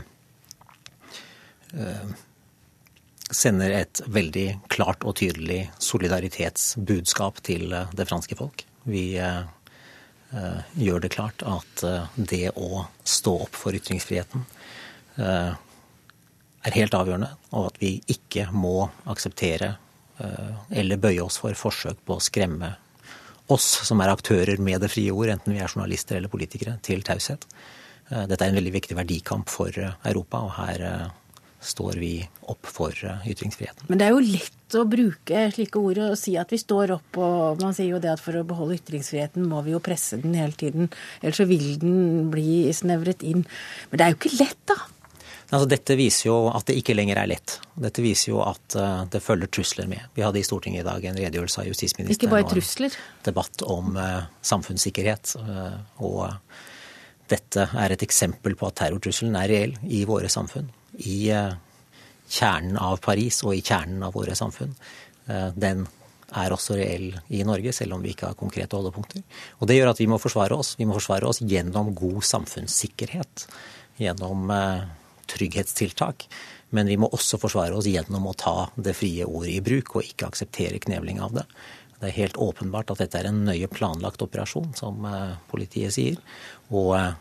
[1.76, 2.14] eh,
[3.32, 8.66] sender et veldig klart og tydelig solidaritetsbudskap til eh, det franske folk.
[8.86, 9.16] Vi
[10.76, 11.80] gjør det klart at
[12.14, 14.44] det å stå opp for ytringsfriheten
[15.18, 19.72] er helt avgjørende, og at vi ikke må akseptere
[20.18, 22.70] Eh, eller bøye oss for forsøk på å skremme
[23.52, 27.04] oss som er aktører med det frie ord, enten vi er journalister eller politikere, til
[27.04, 27.44] taushet.
[28.08, 30.86] Eh, dette er en veldig viktig verdikamp for eh, Europa, og her
[31.60, 32.12] står vi
[32.50, 32.94] opp for
[33.26, 33.86] ytringsfriheten.
[33.88, 37.20] Men det er jo lett å bruke slike ord og si at vi står opp,
[37.22, 40.36] og man sier jo det at for å beholde ytringsfriheten må vi jo presse den
[40.38, 40.90] hele tiden,
[41.22, 43.46] ellers så vil den bli snevret inn.
[43.90, 44.78] Men det er jo ikke lett, da.
[45.46, 47.60] Altså, dette viser jo at det ikke lenger er lett.
[47.78, 50.08] Dette viser jo at uh, det følger trusler med.
[50.16, 52.96] Vi hadde i Stortinget i dag en redegjørelse av justisministeren ikke bare trusler.
[52.96, 55.36] og en debatt om uh, samfunnssikkerhet.
[56.02, 56.26] Og
[57.30, 60.66] dette er et eksempel på at terrortrusselen er reell i våre samfunn.
[60.98, 61.18] I
[62.26, 64.72] kjernen av Paris og i kjernen av våre samfunn.
[65.54, 65.84] Den
[66.36, 69.22] er også reell i Norge, selv om vi ikke har konkrete holdepunkter.
[69.60, 70.74] Og det gjør at vi må forsvare oss.
[70.78, 73.46] Vi må forsvare oss gjennom god samfunnssikkerhet.
[74.02, 74.50] Gjennom
[75.30, 76.26] trygghetstiltak.
[76.74, 80.08] Men vi må også forsvare oss gjennom å ta det frie ordet i bruk, og
[80.08, 81.46] ikke akseptere knevling av det.
[81.96, 86.18] Det er helt åpenbart at dette er en nøye planlagt operasjon, som eh, politiet sier.
[86.68, 87.14] Og eh,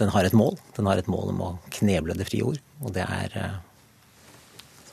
[0.00, 0.58] den har et mål.
[0.76, 2.60] Den har et mål om å kneble det frie ord.
[2.82, 3.56] Og det er eh,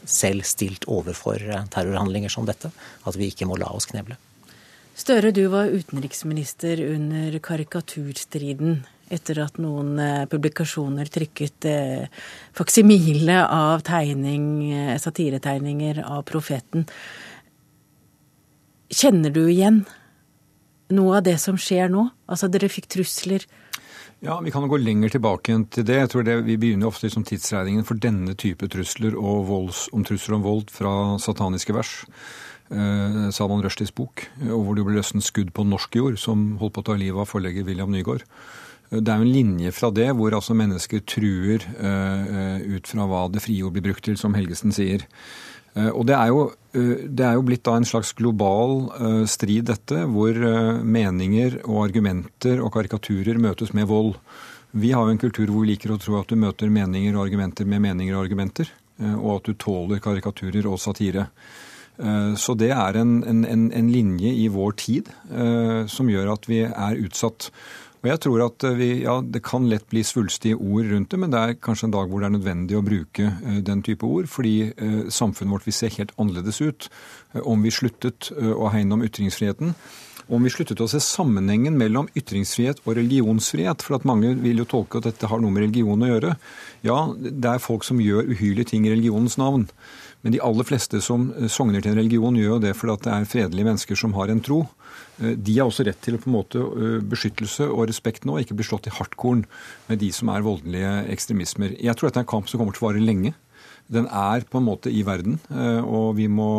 [0.08, 1.42] selv stilt overfor
[1.74, 2.72] terrorhandlinger som dette,
[3.04, 4.18] at vi ikke må la oss kneble.
[4.96, 12.24] Støre, du var utenriksminister under karikaturstriden etter at noen eh, publikasjoner trykket eh,
[12.56, 16.88] faksimile av tegning, eh, satiretegninger av profeten.
[18.90, 19.84] Kjenner du igjen
[20.96, 22.08] noe av det som skjer nå?
[22.30, 23.46] Altså dere fikk trusler.
[24.26, 26.00] Ja, Vi kan gå lenger tilbake enn til det.
[26.00, 30.02] Jeg tror det, Vi begynner ofte som tidsregningen for denne type trusler og volds, om
[30.04, 31.92] trusler om vold fra sataniske vers.
[32.72, 36.74] Eh, Salman Rushdies bok, og hvor det ble løsnet skudd på norsk jord, som holdt
[36.74, 38.26] på å ta livet av forlegger William Nygaard.
[38.90, 43.28] Det er jo en linje fra det hvor altså mennesker truer eh, ut fra hva
[43.30, 45.06] det frie ord blir brukt til, som Helgesen sier.
[45.76, 48.88] Uh, og det er, jo, uh, det er, jo, blitt da en slags global
[49.30, 50.40] strid, dette, hvor
[50.82, 54.16] meninger og argumenter og karikaturer møtes med vold.
[54.76, 57.28] Vi har jo en kultur hvor vi liker å tro at du møter meninger og
[57.28, 61.30] argumenter med meninger og argumenter, og at du tåler karikaturer og satire.
[62.36, 65.12] Så det er en, en, en linje i vår tid
[65.88, 67.48] som gjør at vi er utsatt.
[68.06, 71.32] Og jeg tror at vi, ja, Det kan lett bli svulstige ord rundt det, men
[71.34, 74.30] det er kanskje en dag hvor det er nødvendig å bruke uh, den type ord.
[74.30, 76.90] Fordi uh, samfunnet vårt vil se helt annerledes ut
[77.42, 79.74] om vi sluttet å hegne om ytringsfriheten.
[80.32, 83.84] Om vi sluttet å se sammenhengen mellom ytringsfrihet og religionsfrihet.
[83.84, 86.32] For at mange vil jo tolke at dette har noe med religion å gjøre.
[86.86, 89.68] Ja, det er folk som gjør uhyrlige ting i religionens navn.
[90.26, 93.28] Men de aller fleste som sogner til en religion, gjør jo det fordi det er
[93.30, 94.64] fredelige mennesker som har en tro.
[95.22, 98.58] Eh, de har også rett til på en måte eh, beskyttelse og respekt nå, ikke
[98.58, 99.44] bli slått i hardkorn
[99.86, 101.76] med de som er voldelige ekstremismer.
[101.78, 103.36] Jeg tror dette er en kamp som kommer til å vare lenge.
[103.86, 106.50] Den er på en måte i verden, eh, og vi må,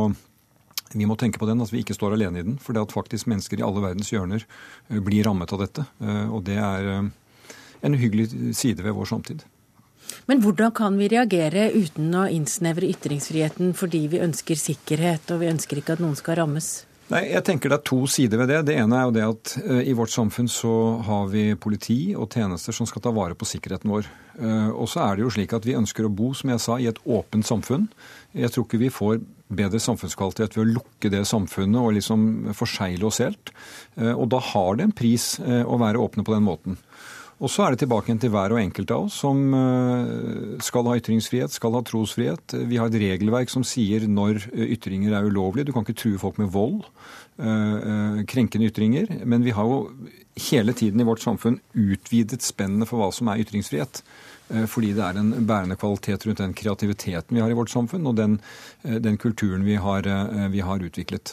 [0.94, 2.60] vi må tenke på den, at vi ikke står alene i den.
[2.62, 4.46] For det at faktisk mennesker i alle verdens hjørner
[5.10, 5.88] blir rammet av dette.
[6.30, 9.42] Og det er en uhyggelig side ved vår samtid.
[10.26, 15.52] Men hvordan kan vi reagere uten å innsnevre ytringsfriheten fordi vi ønsker sikkerhet og vi
[15.52, 16.86] ønsker ikke at noen skal rammes?
[17.06, 18.64] Nei, jeg tenker Det er to sider ved det.
[18.66, 20.72] Det ene er jo det at uh, i vårt samfunn så
[21.06, 24.08] har vi politi og tjenester som skal ta vare på sikkerheten vår.
[24.40, 26.80] Uh, og så er det jo slik at vi ønsker å bo som jeg sa,
[26.82, 27.86] i et åpent samfunn.
[28.34, 32.26] Jeg tror ikke vi får bedre samfunnskvalitet ved å lukke det samfunnet og liksom
[32.58, 33.54] forsegle oss helt.
[33.94, 36.80] Uh, og da har det en pris å være åpne på den måten.
[37.36, 40.86] Og så er det tilbake igjen til hver og enkelt av oss som eh, skal
[40.88, 42.54] ha ytringsfrihet, skal ha trosfrihet.
[42.70, 45.68] Vi har et regelverk som sier når ytringer er ulovlige.
[45.68, 46.86] Du kan ikke true folk med vold,
[47.36, 49.12] eh, krenkende ytringer.
[49.28, 49.82] Men vi har jo
[50.48, 54.00] hele tiden i vårt samfunn utvidet spennet for hva som er ytringsfrihet.
[54.46, 58.14] Fordi det er en bærende kvalitet rundt den kreativiteten vi har i vårt samfunn, og
[58.14, 58.36] den,
[58.86, 60.06] den kulturen vi har,
[60.52, 61.32] vi har utviklet.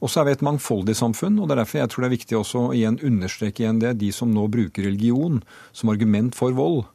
[0.00, 2.16] Og så er vi et mangfoldig samfunn, og det er derfor jeg tror det er
[2.16, 5.42] viktig også å understreke igjen det, de som nå bruker religion
[5.76, 6.86] som argument for vold.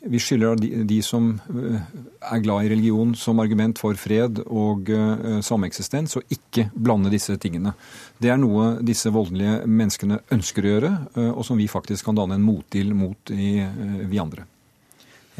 [0.00, 0.56] Vi skylder
[0.88, 1.80] de, som eh,
[2.32, 7.36] er glad i religion som argument for fred og uh, sameksistens, og ikke blande disse
[7.36, 7.74] tingene.
[8.16, 12.16] Det er noe disse voldelige menneskene ønsker å gjøre, uh, og som vi faktisk kan
[12.16, 13.58] danne en motdel mot i,
[14.08, 14.48] vi andre.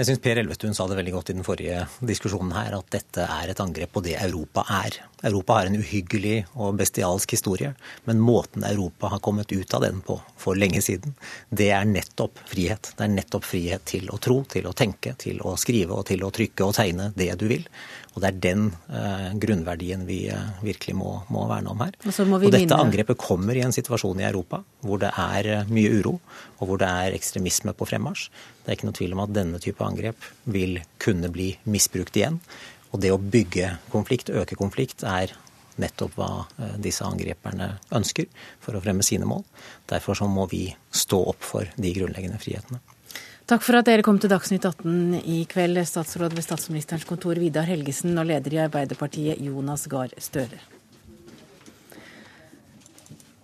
[0.00, 3.20] Jeg syns Per Elvestuen sa det veldig godt i den forrige diskusjonen her, at dette
[3.20, 4.94] er et angrep på det Europa er.
[5.28, 7.74] Europa har en uhyggelig og bestialsk historie,
[8.08, 11.12] men måten Europa har kommet ut av den på for lenge siden,
[11.52, 12.94] det er nettopp frihet.
[12.96, 16.24] Det er nettopp frihet til å tro, til å tenke, til å skrive og til
[16.24, 17.68] å trykke og tegne det du vil.
[18.10, 21.94] Og det er den eh, grunnverdien vi eh, virkelig må, må, verne om her.
[22.02, 22.78] Og, og dette minne...
[22.82, 26.16] angrepet kommer i en situasjon i Europa hvor det er eh, mye uro,
[26.58, 28.26] og hvor det er ekstremisme på fremmarsj.
[28.64, 32.40] Det er ikke noe tvil om at denne type angrep vil kunne bli misbrukt igjen.
[32.90, 35.36] Og det å bygge konflikt, øke konflikt, er
[35.80, 38.26] nettopp hva eh, disse angreperne ønsker
[38.62, 39.44] for å fremme sine mål.
[39.90, 42.82] Derfor så må vi stå opp for de grunnleggende frihetene.
[43.50, 47.66] Takk for at dere kom til Dagsnytt 18 i kveld, statsråd ved statsministerens kontor Vidar
[47.66, 50.60] Helgesen og leder i Arbeiderpartiet Jonas Gahr Støre.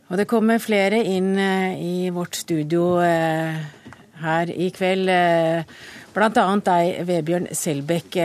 [0.07, 3.59] Og det kommer flere inn eh, i vårt studio eh,
[4.23, 5.11] her i kveld.
[5.11, 5.75] Eh,
[6.15, 6.31] Bl.a.
[6.71, 8.23] deg, Vebjørn Selbekk.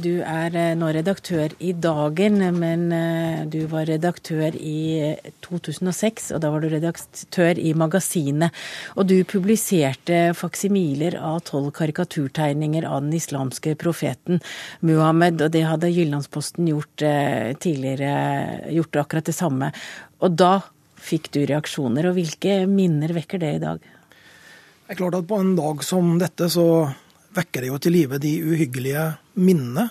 [0.00, 5.12] Du er eh, nå redaktør i Dagen, men eh, du var redaktør i
[5.44, 8.54] 2006, og da var du redaktør i Magasinet.
[8.96, 14.40] Og du publiserte faksimiler av tolv karikaturtegninger av den islamske profeten
[14.80, 17.04] Muhammed, og det hadde Jyllandsposten gjort
[17.60, 18.14] tidligere,
[18.72, 19.72] gjort akkurat det samme.
[20.24, 20.56] Og da
[21.04, 23.84] fikk du reaksjoner, og hvilke minner vekker det i dag?
[24.84, 26.68] Det er klart at På en dag som dette så
[27.34, 29.06] vekker det jo til live de uhyggelige
[29.40, 29.88] minnene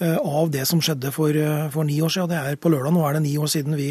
[0.00, 2.32] eh, av det som skjedde for, eh, for, ni år siden.
[2.32, 3.90] Det er på lørdag, nå er det ni år siden vi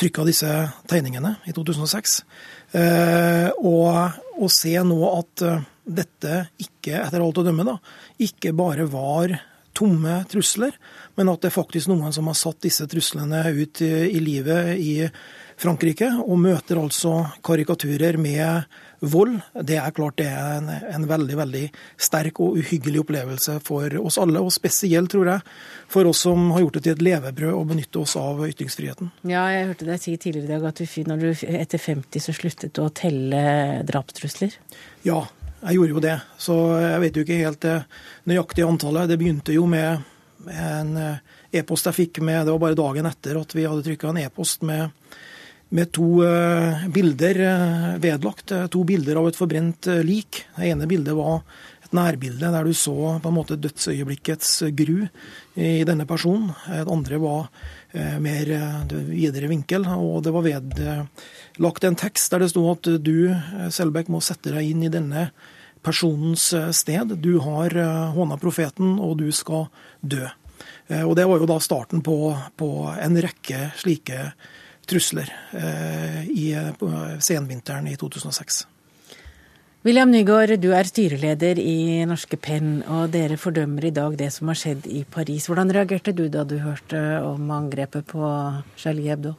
[0.00, 0.50] trykka disse
[0.90, 2.20] tegningene i 2006.
[2.80, 5.46] Eh, og å se nå at
[5.84, 7.78] dette ikke, etter alt å dømme, da,
[8.24, 9.36] ikke bare var
[9.74, 10.76] tomme trusler,
[11.18, 14.78] men at det er faktisk noen som har satt disse truslene ut i, i livet
[14.78, 14.94] i
[15.60, 18.64] Frankrike, og møter altså karikaturer med
[19.10, 19.36] vold,
[19.66, 21.62] det er klart det er en, en, veldig veldig
[22.00, 24.42] sterk og uhyggelig opplevelse for oss alle.
[24.42, 25.44] Og spesielt, tror jeg,
[25.92, 29.12] for oss som har gjort det til et levebrød å benytte oss av ytringsfriheten.
[29.30, 32.36] Ja, jeg hørte deg si tidligere i dag at du, når du etter 50 så
[32.36, 33.44] sluttet å telle
[33.88, 34.56] drapstrusler.
[35.06, 35.22] Ja,
[35.64, 36.16] jeg gjorde jo det.
[36.40, 37.78] Så jeg vet jo ikke helt det
[38.28, 39.08] nøyaktige antallet.
[39.08, 40.04] Det begynte jo med
[40.50, 41.22] en eh,
[41.56, 44.64] e-post jeg fikk med Det var bare dagen etter at vi hadde trykka en e-post
[44.66, 44.90] med
[45.74, 48.52] med to eh, bilder eh, vedlagt.
[48.52, 50.44] Eh, to bilder av et forbrent lik.
[50.54, 51.42] Det ene bildet var
[51.82, 55.08] et nærbilde der du så på en måte dødsøyeblikkets gru
[55.54, 56.54] i denne personen.
[56.66, 57.50] Det andre var
[58.18, 58.48] mer
[58.90, 63.28] videre vinkel, og det var vedlagt en tekst der det sto at du,
[63.70, 65.28] Selbekk, må sette deg inn i denne
[65.84, 67.14] personens sted.
[67.22, 67.76] Du har
[68.16, 69.68] håna profeten, og du skal
[70.00, 70.24] dø.
[71.04, 72.18] Og Det var jo da starten på,
[72.58, 74.32] på en rekke slike
[74.88, 76.46] trusler eh, i
[77.22, 78.64] senvinteren i 2006.
[79.84, 84.48] William Nygaard, du er styreleder i Norske Penn, og dere fordømmer i dag det som
[84.48, 85.44] har skjedd i Paris.
[85.50, 88.24] Hvordan reagerte du da du hørte om angrepet på
[88.80, 89.34] Charlie Hebdo?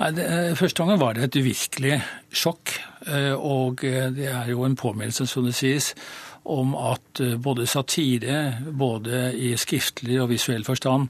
[0.00, 2.00] Nei, det, eh, første gangen var det et uvirkelig
[2.34, 2.74] sjokk.
[3.06, 5.94] Eh, og det er jo en påminnelse, som det sies,
[6.42, 11.06] om at både satire, både i skriftlig og visuell forstand,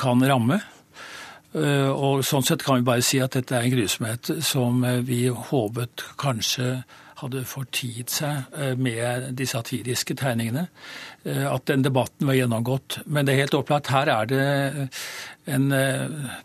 [0.00, 0.62] kan ramme.
[1.52, 5.02] Eh, og Sånn sett kan vi bare si at dette er en grusomhet som eh,
[5.04, 6.82] vi håpet kanskje
[7.22, 10.66] hadde fortiet seg eh, med de satiriske tegningene.
[11.22, 12.96] At den debatten var gjennomgått.
[13.06, 14.46] Men det er helt opplagt her er det
[15.46, 15.68] en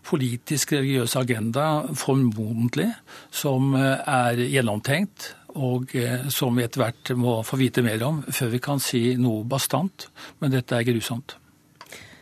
[0.06, 1.64] politisk religiøs agenda,
[1.98, 2.86] formodentlig,
[3.34, 5.32] som er gjennomtenkt.
[5.58, 5.90] Og
[6.30, 10.06] som vi etter hvert må få vite mer om før vi kan si noe bastant.
[10.38, 11.34] Men dette er grusomt.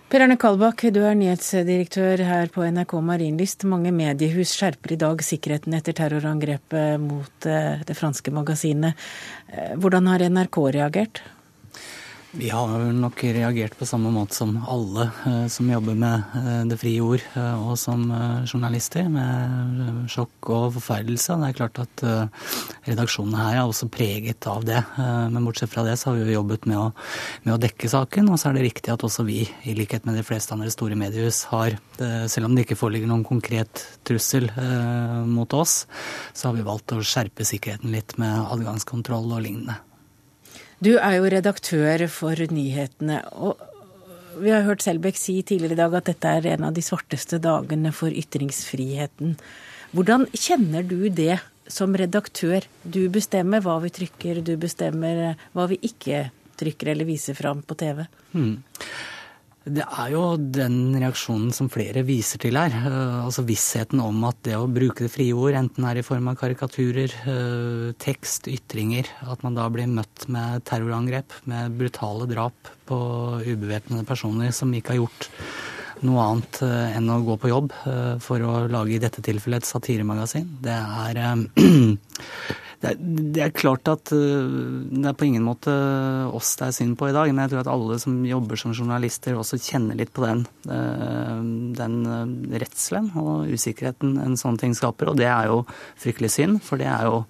[0.06, 3.64] Per Arne Kalbakk, du er nyhetsdirektør her på NRK Marienlyst.
[3.66, 8.94] Mange mediehus skjerper i dag sikkerheten etter terrorangrepet mot eh, det franske magasinet.
[9.50, 11.24] Eh, hvordan har NRK reagert?
[12.36, 16.76] Vi har nok reagert på samme måte som alle eh, som jobber med eh, det
[16.76, 18.02] frie ord, eh, og som
[18.44, 21.38] journalister, med sjokk og forferdelse.
[21.40, 22.04] Det er klart at
[22.84, 24.82] redaksjonen her er også preget av det.
[24.96, 26.84] Men bortsett fra det så har vi jo jobbet med å,
[27.46, 28.28] med å dekke saken.
[28.30, 30.98] Og så er det riktig at også vi, i likhet med de fleste andre store
[30.98, 34.50] mediehus, har, selv om det ikke foreligger noen konkret trussel
[35.26, 35.84] mot oss,
[36.36, 39.80] så har vi valgt å skjerpe sikkerheten litt med adgangskontroll og lignende.
[40.82, 43.22] Du er jo redaktør for nyhetene.
[43.32, 43.56] og
[44.36, 47.38] vi har hørt Selbekk si tidligere i dag at dette er en av de svarteste
[47.40, 49.36] dagene for ytringsfriheten.
[49.96, 51.38] Hvordan kjenner du det
[51.72, 52.66] som redaktør?
[52.84, 56.26] Du bestemmer hva vi trykker, du bestemmer hva vi ikke
[56.60, 58.04] trykker eller viser fram på TV.
[58.34, 58.58] Hmm.
[59.66, 62.70] Det er jo den reaksjonen som flere viser til her.
[62.70, 66.30] Eh, altså vissheten om at det å bruke det frie ord, enten er i form
[66.30, 72.70] av karikaturer, eh, tekst, ytringer, at man da blir møtt med terrorangrep, med brutale drap
[72.86, 72.98] på
[73.42, 75.30] ubevæpnede personer som ikke har gjort
[76.04, 77.72] noe annet eh, enn å gå på jobb
[78.22, 80.48] for å lage i dette tilfellet et satiremagasin.
[80.64, 81.22] Det er
[82.80, 84.48] det er, det er, klart at eh,
[84.92, 85.72] det er på ingen måte
[86.36, 88.74] oss det er synd på i dag, men jeg tror at alle som jobber som
[88.76, 91.38] journalister også kjenner litt på den, eh,
[91.80, 95.12] den eh, redselen og usikkerheten en sånn ting skaper.
[95.12, 95.62] Og det er jo
[96.02, 97.22] fryktelig synd, for det er jo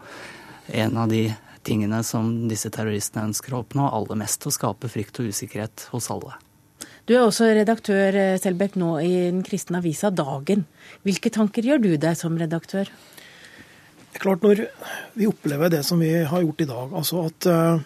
[0.83, 1.29] en av de
[1.67, 4.47] tingene som disse terroristene ønsker å oppnå aller mest.
[4.47, 6.35] Å skape frykt og usikkerhet hos alle.
[7.07, 10.65] Du er også redaktør Selbekk nå i den kristne avisa Dagen.
[11.07, 12.91] Hvilke tanker gjør du deg som redaktør?
[14.11, 14.65] Det er klart Når
[15.15, 17.79] vi opplever det som vi har gjort i dag, altså at uh,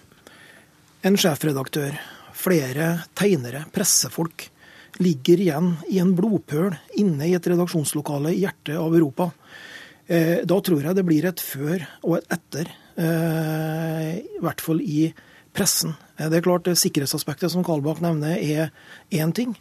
[1.04, 2.00] en sjefredaktør,
[2.33, 4.46] flere tegnere, pressefolk,
[5.04, 10.62] ligger igjen i en blodpøl inne i et redaksjonslokale i hjertet av Europa, uh, da
[10.64, 12.76] tror jeg det blir et før og et etter.
[13.00, 15.06] I hvert fall i
[15.56, 15.94] pressen.
[16.28, 18.72] Det er klart Sikkerhetsaspektet som Kalbakk nevner, er
[19.11, 19.54] én ting.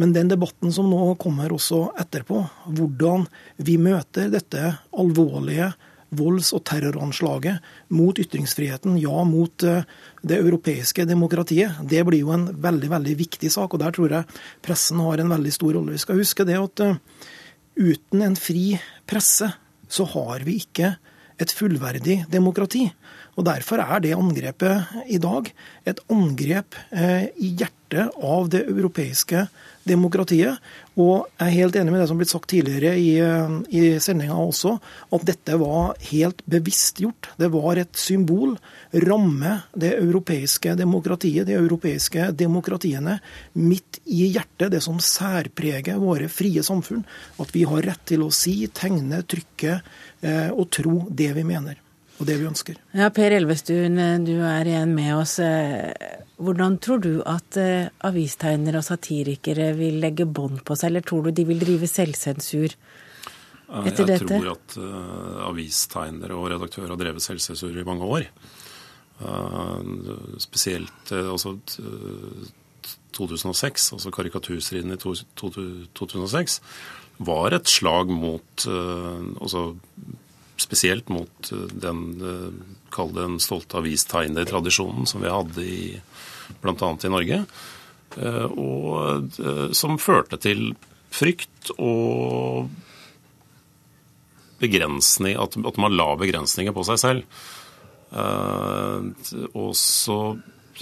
[0.00, 2.42] Men den debatten som nå kommer også etterpå,
[2.72, 3.26] hvordan
[3.60, 5.72] vi møter dette alvorlige
[6.10, 7.60] volds- og terroranslaget
[7.94, 9.84] mot ytringsfriheten, ja, mot eh,
[10.26, 13.74] det europeiske demokratiet, det blir jo en veldig veldig viktig sak.
[13.74, 15.94] og Der tror jeg pressen har en veldig stor rolle.
[15.94, 16.98] Vi skal huske det at eh,
[17.78, 19.52] uten en fri presse,
[19.90, 20.94] så har vi ikke
[21.40, 22.90] et fullverdig demokrati.
[23.38, 25.50] Og Derfor er det angrepet i dag
[25.88, 29.46] et angrep eh, i hjertet av det europeiske
[29.86, 30.58] demokratiet.
[31.00, 33.82] Og jeg er helt enig med det som er blitt sagt tidligere i, eh, i
[34.02, 34.76] sendinga også,
[35.14, 37.30] at dette var helt bevisst gjort.
[37.40, 38.56] Det var et symbol.
[39.06, 43.20] Ramme det europeiske demokratiet, de europeiske demokratiene,
[43.54, 44.72] midt i hjertet.
[44.74, 47.06] Det som særpreger våre frie samfunn.
[47.40, 51.78] At vi har rett til å si, tegne, trykke eh, og tro det vi mener
[52.20, 52.76] og det vi ønsker.
[52.92, 55.38] Ja, Per Elvestuen, du er igjen med oss.
[56.40, 61.26] Hvordan tror du at eh, avistegnere og satirikere vil legge bånd på seg, eller tror
[61.26, 64.24] du de vil drive selvsensur etter dette?
[64.24, 68.30] Jeg tror at uh, avistegnere og redaktører har drevet selvsensur i mange år.
[69.20, 69.84] Uh,
[70.40, 71.58] spesielt uh, altså
[73.12, 75.52] 2006, altså karikaturstriden i to, to,
[76.00, 76.60] 2006,
[77.20, 79.74] var et slag mot altså
[80.60, 82.52] spesielt mot eh, den eh,
[82.94, 85.82] kall det den stolte avistegnertradisjonen som vi hadde i,
[86.62, 86.90] bl.a.
[87.04, 87.42] i Norge.
[88.18, 90.72] Eh, og som førte til
[91.10, 92.70] frykt og
[94.60, 97.44] begrensning, at, at man la begrensninger på seg selv.
[99.56, 100.18] Og så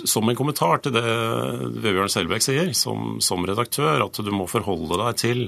[0.05, 1.05] som en kommentar til det
[1.83, 5.43] Vebjørn Selbekk sier, som, som, redaktør, at du må forholde deg til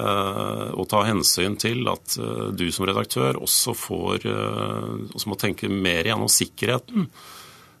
[0.00, 5.68] og ta hensyn til at eh, du som redaktør også får eh, også må tenke
[5.68, 7.10] mer gjennom sikkerheten.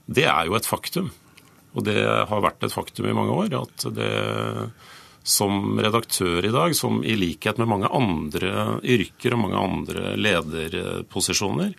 [0.04, 1.12] Det er jo et faktum.
[1.72, 4.10] Og det har vært et faktum i mange år at det
[5.24, 11.70] som redaktør i dag, som i likhet med mange andre yrker og mange andre lederposisjoner,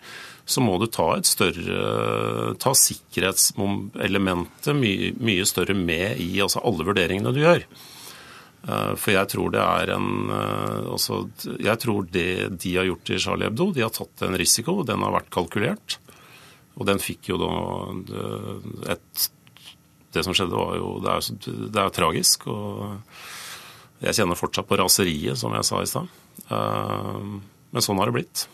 [0.44, 6.84] så må du ta et større ta sikkerhetselementet mye, mye større med i altså alle
[6.88, 7.64] vurderingene du gjør.
[8.64, 11.20] Eh, for jeg tror det er en eh, også,
[11.60, 12.28] Jeg tror det
[12.62, 14.80] de har gjort i Charlie Hebdo, de har tatt en risiko.
[14.86, 15.98] Den har vært kalkulert.
[16.74, 17.52] Og den fikk jo da
[18.96, 19.28] et
[20.14, 22.48] Det som skjedde, var jo Det er, det er tragisk.
[22.50, 22.98] Og
[24.04, 26.10] jeg kjenner fortsatt på raseriet, som jeg sa i stad.
[26.50, 27.20] Eh,
[27.74, 28.48] men sånn har det blitt.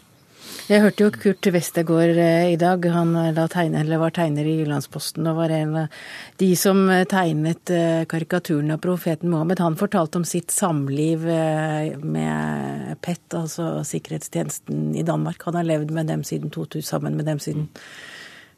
[0.69, 2.85] Jeg hørte jo Kurt Westergård eh, i dag.
[2.93, 6.03] Han eh, tegne, var tegner i Jyllandsposten og var en av
[6.43, 7.73] de som eh, tegnet
[8.11, 9.63] karikaturen av profeten Mohammed.
[9.63, 15.47] Han fortalte om sitt samliv med PET, altså sikkerhetstjenesten i Danmark.
[15.49, 17.69] Han har levd med dem siden 2000, sammen med dem siden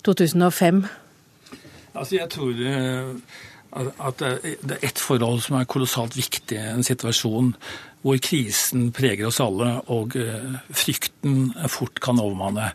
[0.03, 0.84] 2005.
[1.92, 2.66] Altså, jeg tror
[3.72, 7.55] at det er ett forhold som er kolossalt viktig i en situasjon
[8.03, 12.72] hvor krisen preger oss alle og eh, frykten fort kan overmanne.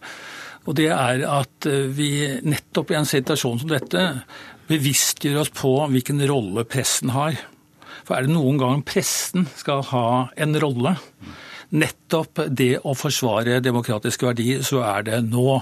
[0.68, 2.12] Og det er at eh, vi
[2.48, 4.06] nettopp i en situasjon som dette
[4.68, 7.38] bevisstgjør oss på hvilken rolle pressen har.
[8.08, 10.08] For er det noen gang pressen skal ha
[10.40, 10.96] en rolle,
[11.76, 15.60] nettopp det å forsvare demokratiske verdier, så er det nå.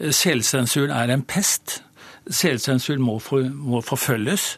[0.00, 1.82] Selvsensuren er en pest.
[2.24, 4.54] Selvsensuren må, for, må forfølges,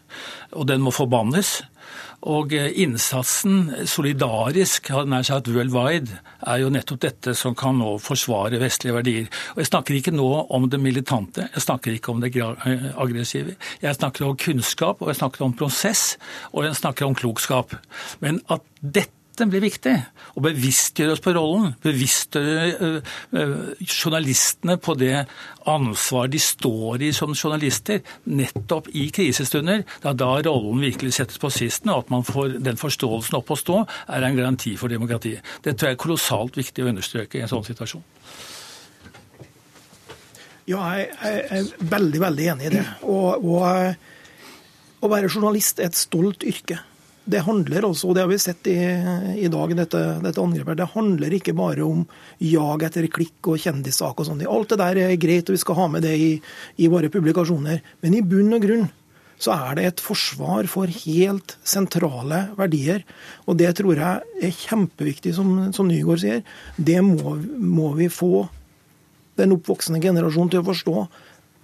[0.54, 1.62] og den må forbannes.
[2.28, 8.60] Og eh, innsatsen solidarisk, nær sagt worldwide, er jo nettopp dette som kan nå forsvare
[8.62, 9.30] vestlige verdier.
[9.54, 13.56] Og Jeg snakker ikke nå om det militante, jeg snakker ikke om det eh, aggressive.
[13.82, 16.16] Jeg snakker om kunnskap, og jeg snakker om prosess,
[16.52, 17.74] og jeg snakker om klokskap.
[18.20, 19.94] Men at dette den blir viktig.
[20.38, 21.72] Å bevisstgjøre oss på rollen.
[21.82, 23.02] Bevisstgjøre
[23.82, 25.24] journalistene på det
[25.68, 29.84] ansvar de står i som journalister, nettopp i krisestunder.
[30.02, 33.58] Det da rollen virkelig settes på sisten, og at man får den forståelsen opp å
[33.58, 33.82] stå,
[34.14, 35.44] er en garanti for demokratiet.
[35.64, 38.04] Det tror jeg er kolossalt viktig å understreke i en sånn situasjon.
[40.70, 41.10] Ja, jeg
[41.50, 42.86] er veldig, veldig enig i det.
[43.10, 46.78] Og, og å være journalist er et stolt yrke.
[47.24, 48.78] Det handler også, og det har vi sett i,
[49.44, 52.00] i dag, dette, dette angrepet, det handler ikke bare om
[52.42, 54.42] jag etter klikk og kjendissak og sånn.
[54.42, 56.32] Alt det der er greit, og vi skal ha med det i,
[56.82, 57.78] i våre publikasjoner.
[58.02, 58.88] Men i bunn og grunn
[59.42, 63.02] så er det et forsvar for helt sentrale verdier.
[63.46, 66.42] Og det tror jeg er kjempeviktig, som, som Nygaard sier.
[66.76, 68.48] Det må, må vi få
[69.40, 71.06] den oppvoksende generasjonen til å forstå,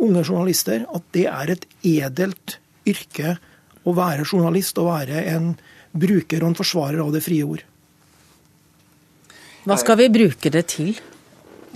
[0.06, 3.36] unge journalister, at det er et edelt yrke
[3.84, 5.52] å være journalist og være en
[5.92, 7.62] bruker og en forsvarer av det frie ord.
[9.68, 10.98] Hva skal vi bruke det til?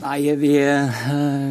[0.03, 1.03] Nei, vi, eh,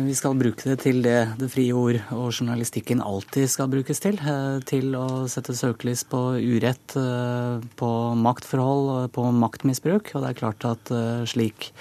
[0.04, 4.18] vi, skal bruke det til det det frie ord og journalistikken alltid skal brukes til.
[4.20, 10.12] Eh, til å sette søkelys på urett, eh, på maktforhold, på maktmisbruk.
[10.16, 10.92] Og det er klart at
[11.30, 11.72] slik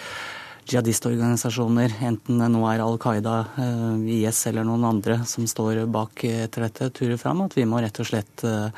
[0.70, 6.24] jihadistorganisasjoner, enten det nå er Al Qaida, eh, IS eller noen andre som står bak
[6.24, 7.42] etter dette, turer fram.
[7.46, 8.70] At vi må rett og slett eh,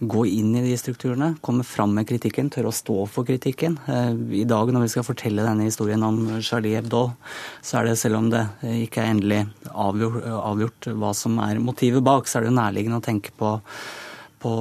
[0.00, 3.78] gå inn i de strukturene, komme fram med kritikken, tørre å stå for kritikken.
[3.86, 4.12] Eh,
[4.42, 7.04] I dag når vi skal fortelle denne historien om Charlie Hebdo,
[7.60, 8.46] så er det selv om det
[8.86, 13.00] ikke er endelig avgjort, avgjort hva som er motivet bak, så er det jo nærliggende
[13.02, 13.58] å tenke på
[14.42, 14.52] på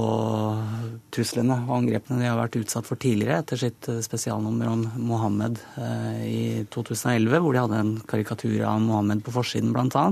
[1.13, 5.59] truslene og angrepene de har vært utsatt for tidligere, etter sitt eh, spesialnummer om Mohammed
[5.82, 10.05] eh, i 2011, hvor de hadde en karikatur av Mohammed på forsiden bl.a.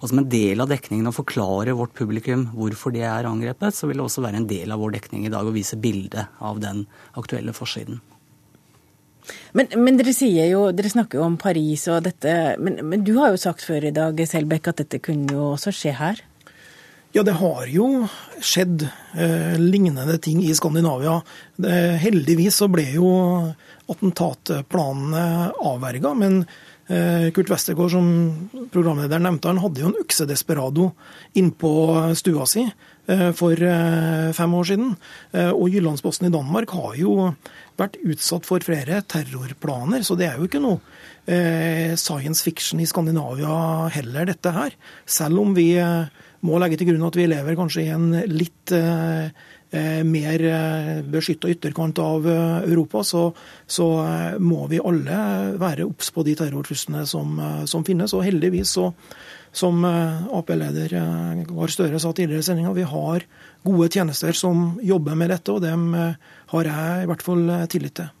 [0.00, 3.90] Og som en del av dekningen å forklare vårt publikum hvorfor det er angrepet, så
[3.90, 6.62] vil det også være en del av vår dekning i dag å vise bilde av
[6.64, 6.86] den
[7.20, 8.00] aktuelle forsiden.
[9.56, 10.12] Men, men, dere
[10.46, 12.32] jo, dere snakker jo om Paris og dette,
[12.62, 15.74] men, men du har jo sagt før i dag Selbekk, at dette kunne jo også
[15.74, 16.22] skje her?
[17.16, 18.04] Ja, det har jo
[18.44, 18.82] skjedd
[19.16, 21.14] eh, lignende ting i Skandinavia.
[21.56, 23.08] Det, heldigvis så ble jo
[23.88, 25.22] attentatplanene
[25.64, 26.42] avverga, men
[26.92, 28.10] eh, Kurt Westergård, som
[28.74, 30.90] programlederen nevnte, han hadde jo en øksedesperado
[31.40, 31.72] innpå
[32.20, 34.92] stua si eh, for eh, fem år siden.
[35.32, 37.30] Eh, og Jyllandsposten i Danmark har jo
[37.80, 40.84] vært utsatt for flere terrorplaner, så det er jo ikke noe
[41.24, 44.76] eh, science fiction i Skandinavia heller, dette her.
[45.08, 45.70] Selv om vi
[46.46, 49.28] må legge til grunn at vi lever kanskje i en litt eh,
[49.76, 53.28] eh mer eh, beskytta ytterkant av eh, Europa, så,
[53.66, 53.86] så
[54.38, 55.20] må vi alle
[55.60, 58.14] være obs på de terrortruslene som, som, finnes.
[58.14, 58.90] Og heldigvis, så,
[59.52, 60.94] som Ap-leder
[61.48, 63.26] Gahr Støre sa tidligere i sendinga, vi har
[63.66, 68.12] gode tjenester som jobber med dette, og dem har jeg i hvert fall tillit til.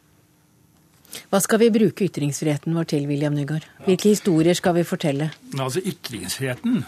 [1.30, 3.66] Hva skal vi bruke ytringsfriheten vår til, William Nygaard?
[3.86, 5.30] Hvilke historier skal vi fortelle?
[5.56, 6.82] Altså, Ytringsfriheten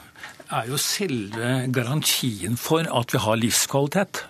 [0.51, 4.25] er jo selve garantien for at vi har livskvalitet.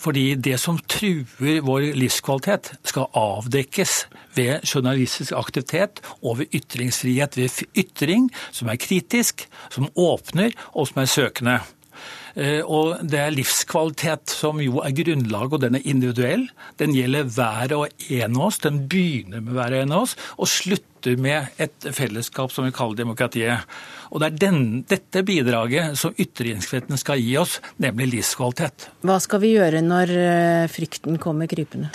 [0.00, 7.36] Fordi det som truer vår livskvalitet, skal avdekkes ved journalistisk aktivitet og ved ytringsfrihet.
[7.38, 11.60] Ved ytring som er kritisk, som åpner og som er søkende.
[12.34, 16.46] Eh, og det er livskvalitet som jo er grunnlaget, og den er individuell.
[16.80, 18.62] Den gjelder hver og en av oss.
[18.64, 22.74] Den begynner med hver og en av oss og slutter med et fellesskap som vi
[22.74, 23.66] kaller demokratiet.
[24.12, 28.90] Og det er den, dette bidraget som ytringsfriheten skal gi oss, nemlig livskvalitet.
[29.06, 31.92] Hva skal vi gjøre når eh, frykten kommer krypende?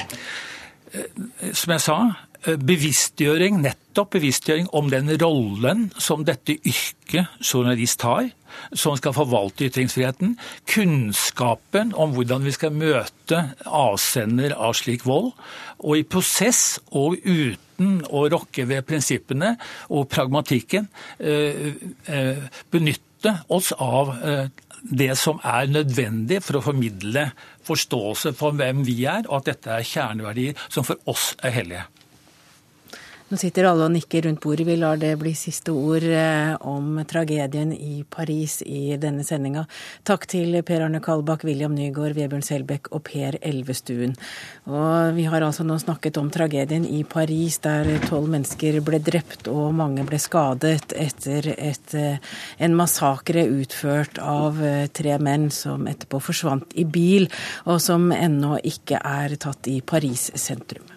[0.93, 1.97] Eh, som jeg sa,
[2.45, 8.29] bevisstgjøring, nettopp bevisstgjøring om den rollen som dette yrket journalist har
[8.73, 10.35] som skal forvalte ytringsfriheten.
[10.69, 15.33] Kunnskapen om hvordan vi skal møte avsender av slik vold.
[15.83, 19.55] Og i prosess og uten å rokke ved prinsippene
[19.93, 20.87] og pragmatikken
[21.19, 21.75] eh,
[22.09, 24.15] eh, benytte oss av
[24.81, 27.31] det som er nødvendig for å formidle
[27.67, 31.87] forståelse for hvem vi er, og at dette er kjerneverdier som for oss er hellige.
[33.27, 34.63] Nå sitter alle og nikker rundt bordet.
[34.69, 39.65] Vi lar det bli siste ord eh, om tragedien i Paris i denne sendinga.
[40.07, 44.15] Takk til Per Arne Kalbakk, William Nygaard, Vebjørn Selbekk og Per Elvestuen.
[44.71, 49.51] Og vi har altså nå snakket om tragedien i Paris, der tolv mennesker ble drept
[49.51, 52.23] og mange ble skadet etter et, eh,
[52.63, 57.27] en massakre utført av eh, tre menn som etterpå forsvant i bil,
[57.67, 60.96] og som ennå ikke er tatt i Paris sentrum.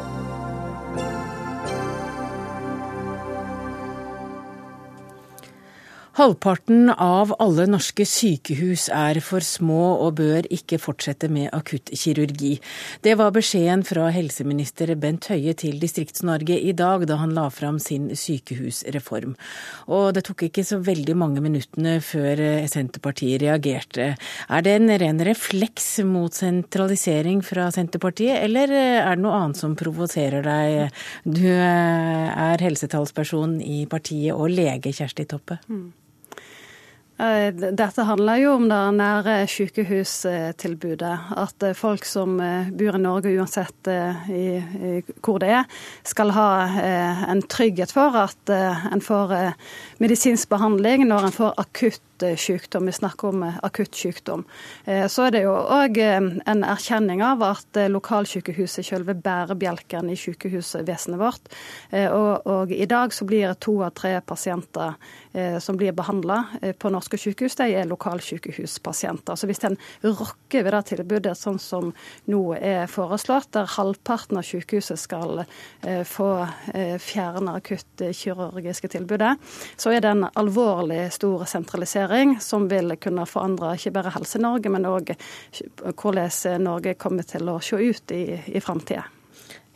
[6.11, 12.57] Halvparten av alle norske sykehus er for små og bør ikke fortsette med akuttkirurgi.
[12.99, 17.77] Det var beskjeden fra helseminister Bent Høie til Distrikts-Norge i dag, da han la fram
[17.79, 19.37] sin sykehusreform.
[19.87, 24.09] Og det tok ikke så veldig mange minuttene før Senterpartiet reagerte.
[24.51, 29.79] Er det en ren refleks mot sentralisering fra Senterpartiet, eller er det noe annet som
[29.79, 31.01] provoserer deg?
[31.23, 35.61] Du er helsetalsperson i partiet og lege, Kjersti Toppe.
[35.71, 35.87] Mm.
[37.21, 41.13] Eh, dette handler jo om det nære sykehustilbudet.
[41.37, 43.89] At eh, folk som eh, bor i Norge, uansett
[45.21, 46.47] hvor det er, skal ha
[47.31, 49.33] en trygghet for at en får
[50.01, 52.03] medisinsk behandling når en får akutt
[52.39, 52.87] sykdom.
[52.89, 54.45] Vi snakker om akutt sykdom.
[54.85, 61.19] Så er det jo òg en erkjenning av at lokalsykehuset er selve bærebjelken i sykehusvesenet
[61.21, 61.51] vårt.
[61.91, 64.97] Og, og i dag så blir to av tre pasienter
[65.33, 69.37] Eh, som blir behandla eh, på norske sykehus, de er lokalsykehuspasienter.
[69.39, 71.93] Så hvis en rokker ved det tilbudet sånn som
[72.27, 76.27] nå er foreslått, der halvparten av sykehuset skal eh, få
[76.99, 79.37] fjerne akuttkirurgiske tilbudet,
[79.79, 82.10] så er det en alvorlig stor sentralisering
[82.43, 85.13] som vil kunne forandre ikke bare Helse-Norge, men òg
[85.95, 89.07] hvordan Norge kommer til å se ut i, i framtida.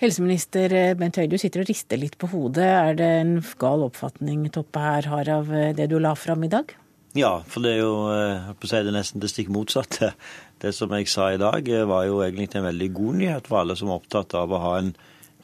[0.01, 2.65] Helseminister Bent Høie, du sitter og rister litt på hodet.
[2.67, 6.51] Er det en gal oppfatning Toppe her har av eh, det du la fram i
[6.51, 6.73] dag?
[7.15, 10.11] Ja, for det er jo jeg å si det nesten det stikk motsatte.
[10.65, 13.59] Det som jeg sa i dag, eh, var jo egentlig en veldig god nyhet for
[13.59, 14.93] alle som er opptatt av å ha en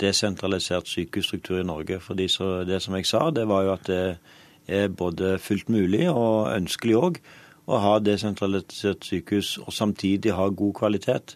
[0.01, 1.99] desentralisert sykehusstruktur i Norge.
[2.01, 4.03] For det som jeg sa, det var jo at det
[4.72, 7.19] er både fullt mulig og ønskelig òg
[7.72, 11.36] å ha desentralisert sykehus og samtidig ha god kvalitet.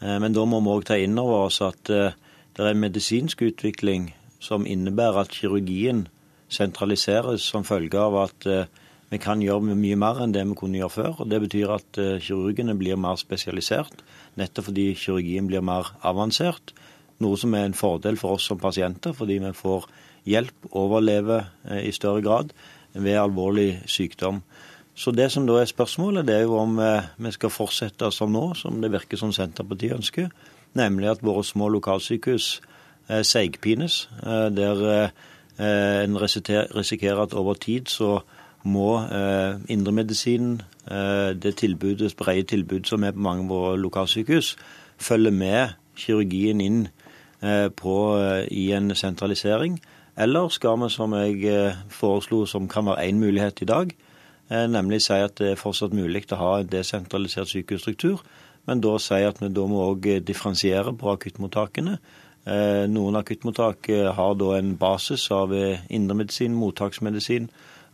[0.00, 4.10] Men da må vi òg ta inn over oss at det er en medisinsk utvikling
[4.40, 6.06] som innebærer at kirurgien
[6.52, 8.68] sentraliseres som følge av at eh,
[9.10, 11.12] vi kan gjøre mye mer enn det vi kunne gjøre før.
[11.20, 14.02] og Det betyr at eh, kirurgene blir mer spesialisert,
[14.38, 16.74] nettopp fordi kirurgien blir mer avansert.
[17.22, 19.86] Noe som er en fordel for oss som pasienter, fordi vi får
[20.26, 22.52] hjelp, overleve eh, i større grad
[22.94, 24.42] ved alvorlig sykdom.
[24.96, 26.78] Så Det som da er spørsmålet, det er jo om
[27.18, 30.30] vi skal fortsette som nå, som det virker som Senterpartiet ønsker
[30.76, 32.60] nemlig at våre små lokalsykehus
[33.08, 34.08] eh, seigpines.
[34.22, 38.20] Eh, der eh, en risikerer at over tid så
[38.66, 38.98] må
[39.68, 40.62] indremedisinen,
[41.42, 44.56] det tilbudet, brede tilbudet som er på mange av våre lokalsykehus,
[44.98, 46.88] følge med kirurgien inn
[47.76, 47.94] på,
[48.50, 49.78] i en sentralisering.
[50.16, 53.90] Eller skal vi, som jeg foreslo, som kan være én mulighet i dag,
[54.48, 58.22] nemlig si at det er fortsatt mulig å ha en desentralisert sykehusstruktur,
[58.66, 61.98] men da si at vi da må òg differensiere på akuttmottakene.
[62.46, 67.48] Eh, noen akuttmottak eh, har da en basis av eh, indremedisin, mottaksmedisin,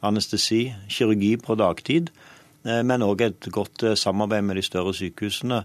[0.04, 2.10] anestesi, kirurgi på dagtid,
[2.62, 5.64] men òg et godt samarbeid med de større sykehusene.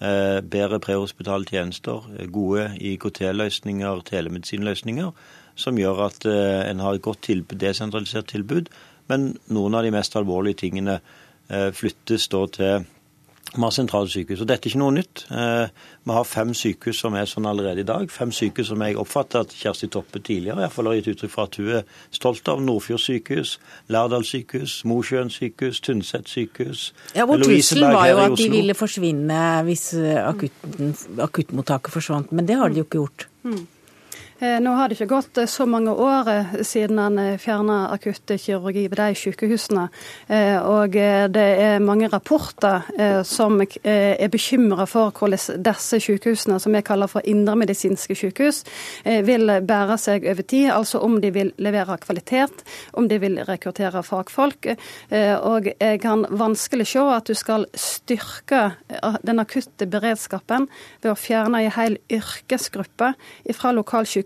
[0.00, 5.10] Bedre prehospitale tjenester, gode IKT-løsninger, telemedisinløsninger,
[5.58, 8.70] som gjør at en har et godt tilbud, desentralisert tilbud.
[9.10, 11.00] Men noen av de mest alvorlige tingene
[11.48, 12.86] flyttes da til
[13.56, 14.42] mer sentrale sykehus.
[14.42, 15.24] og Dette er ikke noe nytt.
[15.32, 15.68] Eh,
[16.04, 18.10] vi har fem sykehus som er sånn allerede i dag.
[18.12, 21.32] Fem sykehus som jeg oppfatter at Kjersti Toppe tidligere i hvert fall har gitt uttrykk
[21.32, 22.60] for at hun er stolt av.
[22.64, 23.56] Nordfjord sykehus,
[23.88, 26.90] Lærdal sykehus, Mosjøen sykehus, Tynset sykehus.
[27.16, 30.94] Ja, hvor Trusselen var jo at de ville forsvinne hvis akutten,
[31.24, 33.28] akuttmottaket forsvant, men det har de jo ikke gjort.
[33.48, 33.66] Mm.
[34.40, 36.28] Eh, nå har det ikke gått så mange år
[36.62, 39.88] siden han fjerna akuttkirurgi ved de sykehusene.
[40.62, 40.94] Og
[41.34, 42.86] det er mange rapporter
[43.26, 48.62] som er bekymra for hvordan disse sykehusene, som vi kaller for indremedisinske sykehus,
[49.26, 50.68] vil bære seg over tid.
[50.74, 52.62] Altså om de vil levere kvalitet,
[52.92, 54.70] om de vil rekruttere fagfolk.
[55.42, 58.62] Og jeg kan vanskelig se at du skal styrke
[59.26, 60.68] den akutte beredskapen
[61.02, 63.14] ved å fjerne en hel yrkesgruppe
[63.58, 63.74] fra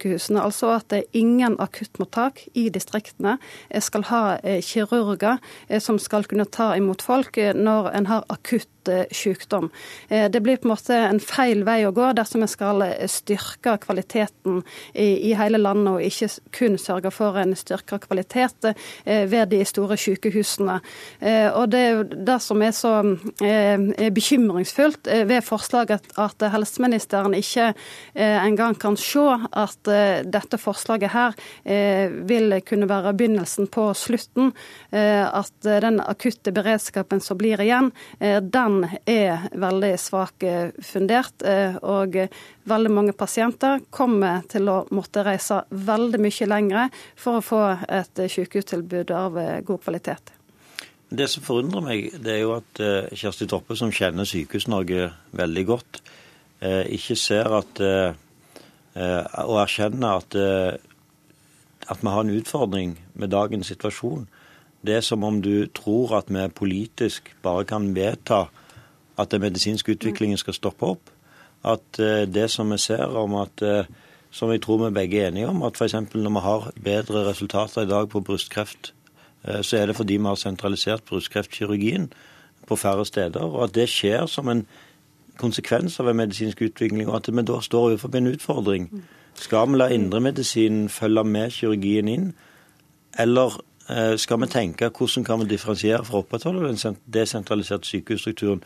[0.03, 0.43] lokalsykehusene.
[0.43, 3.39] Altså at ingen akuttmottak i distriktene
[3.81, 5.39] skal ha eh, kirurger
[5.69, 8.69] eh, som skal kunne ta imot folk eh, når en har akutt
[9.13, 9.71] sykdom.
[10.09, 14.63] Det blir på en måte en feil vei å gå dersom vi skal styrke kvaliteten
[14.95, 18.73] i, hele landet, og ikke kun sørge for en styrka kvalitet
[19.05, 20.79] ved de store sykehusene.
[21.57, 22.93] Og Det er det som er så
[24.13, 27.73] bekymringsfullt ved forslaget, at helseministeren ikke
[28.15, 29.93] engang kan se at
[30.27, 31.37] dette forslaget her
[32.29, 34.53] vil kunne være begynnelsen på slutten.
[34.93, 41.43] At den akutte beredskapen som blir igjen, den den er veldig svakt eh, fundert.
[41.45, 42.17] Eh, og
[42.69, 48.23] veldig mange pasienter kommer til å måtte reise veldig mye lengre for å få et
[48.35, 50.33] sykehustilbud av eh, god kvalitet.
[51.13, 52.81] Det som forundrer meg, det er jo at
[53.13, 55.99] Kjersti Toppe, som kjenner Sykehus-Norge veldig godt,
[56.63, 60.37] ikke ser at og erkjenner at,
[61.93, 64.25] at vi har en utfordring med dagens situasjon.
[64.83, 68.47] Det er som om du tror at vi politisk bare kan vedta
[69.19, 71.11] at den medisinske utviklingen skal stoppe opp.
[71.65, 73.85] At eh, det som vi ser om at eh,
[74.31, 75.95] som jeg tror vi begge er enige om, at f.eks.
[76.15, 78.95] når vi har bedre resultater i dag på brystkreft,
[79.45, 82.13] eh, så er det fordi vi har sentralisert brystkreftkirurgien
[82.67, 83.41] på færre steder.
[83.41, 84.67] Og at det skjer som en
[85.39, 88.89] konsekvens av en medisinsk utvikling, og at vi da står overfor en utfordring.
[89.35, 92.33] Skal vi la indremedisinen følge med kirurgien inn,
[93.19, 93.61] eller
[94.17, 98.63] skal vi tenke hvordan kan vi differensiere for å opprettholde den desentraliserte sykehusstrukturen.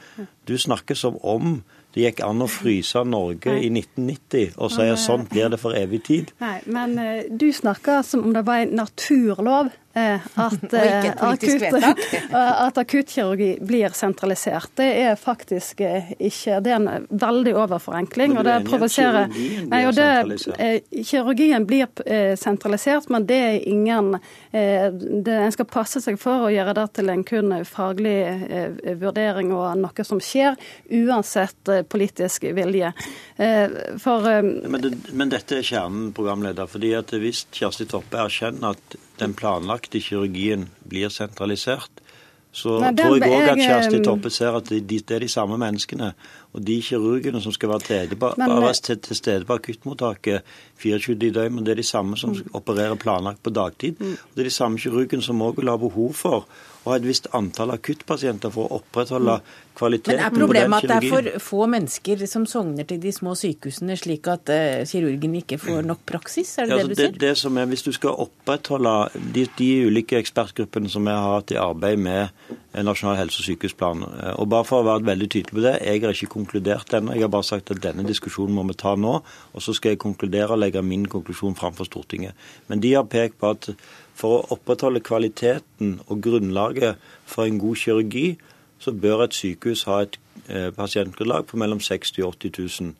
[0.48, 1.62] Du snakker som om
[1.96, 3.62] det gikk an å fryse Norge Nei.
[3.64, 6.34] i 1990 og si at sånn blir det for evig tid.
[6.44, 11.62] Nei, men uh, du snakker som om det var en naturlov Eh, at, eh, akutt,
[12.30, 14.70] at akuttkirurgi blir sentralisert.
[14.74, 18.36] Det er faktisk eh, ikke Det er en veldig overforenkling.
[18.36, 19.32] og det provoserer
[19.70, 21.88] Nei, og det, Kirurgien blir
[22.36, 24.16] sentralisert, men det er ingen
[24.52, 28.16] det, En skal passe seg for å gjøre det til en kun faglig
[29.00, 30.56] vurdering og noe som skjer,
[30.90, 32.92] uansett politisk vilje.
[34.02, 36.68] For, men, det, men dette er kjernen, programleder.
[36.70, 42.02] fordi at Hvis Kjersti Toppe erkjenner at den planlagte kirurgien blir sentralisert,
[42.56, 45.58] så Nei, tror jeg òg at Kjersti Toppe ser at det, det er de samme
[45.60, 46.14] menneskene.
[46.56, 51.66] Og de kirurgene som skal være til, til, til stede på akuttmottaket 24 i døgnet,
[51.66, 52.54] det er de samme som mm.
[52.56, 54.00] opererer planlagt på dagtid.
[54.00, 54.16] Mm.
[54.16, 56.48] Og det er de samme kirurgene som òg vil ha behov for
[56.86, 59.54] å ha et visst antall akuttpasienter for å opprettholde mm.
[59.78, 63.34] kvaliteten Men Er problemet at det er for få mennesker som sogner til de små
[63.38, 66.54] sykehusene, slik at uh, kirurgen ikke får nok praksis?
[66.62, 67.16] Er det ja, det du sier?
[67.16, 68.94] Det, det som er, Hvis du skal opprettholde
[69.34, 74.02] de, de ulike ekspertgruppene som vi har hatt i arbeid med Nasjonal helse- og sykehusplan,
[74.04, 77.14] eh, og bare for å være veldig tydelig på det, jeg har ikke konkludert ennå.
[77.16, 80.02] Jeg har bare sagt at denne diskusjonen må vi ta nå, og så skal jeg
[80.04, 82.36] konkludere og legge min konklusjon fram for Stortinget.
[82.68, 83.70] Men de har pekt på at
[84.16, 88.28] for å opprettholde kvaliteten og grunnlaget for en god kirurgi,
[88.80, 92.94] så bør et sykehus ha et eh, pasientgrunnlag på mellom 60 000 og 80 000.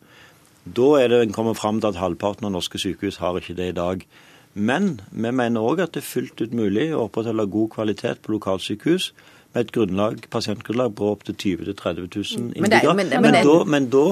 [0.77, 3.71] Da er det en kommer fram til at halvparten av norske sykehus har ikke det
[3.71, 4.07] i dag.
[4.55, 8.33] Men vi mener òg at det er fullt ut mulig å opprettholde god kvalitet på
[8.37, 9.13] lokalsykehus
[9.55, 12.97] med et grunnlag, pasientgrunnlag på opptil 20 000-30 000 innbyggere.
[12.97, 14.07] Men, men, men, men, men da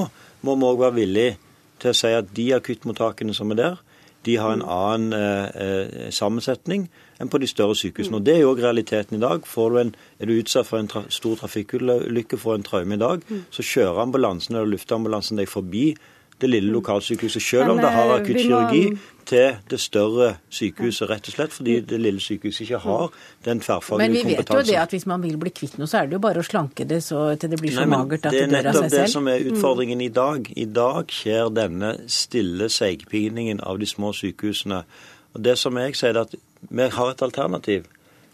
[0.44, 1.36] må vi òg være villige
[1.82, 3.82] til å si at de akuttmottakene som er der,
[4.24, 6.88] de har en annen eh, eh, sammensetning
[7.20, 8.16] enn på de større sykehusene.
[8.16, 9.46] Og Det er jo også realiteten i dag.
[9.80, 13.62] En, er du utsatt for en tra stor trafikkulykke, får en traume i dag, så
[13.62, 15.94] kjører ambulansen eller luftambulansen deg forbi
[16.40, 18.84] det lille lokalsykehuset, selv om det har eh, akuttkirurgi,
[19.28, 23.14] til det større sykehuset, rett og slett fordi det lille sykehuset ikke har
[23.46, 24.20] den tverrfaglige kompetansen.
[24.20, 26.18] Men vi vet jo det at hvis man vil bli kvitt noe, så er det
[26.18, 28.60] jo bare å slanke det så til det blir så Nei, magert at det, det
[28.60, 28.90] dør av seg selv.
[28.90, 30.52] Det er nettopp det som er utfordringen i dag.
[30.64, 34.84] I dag skjer denne stille seigpiningen av de små sykehusene.
[35.34, 36.38] Og det som jeg sier, er at
[36.70, 37.90] vi har et alternativ.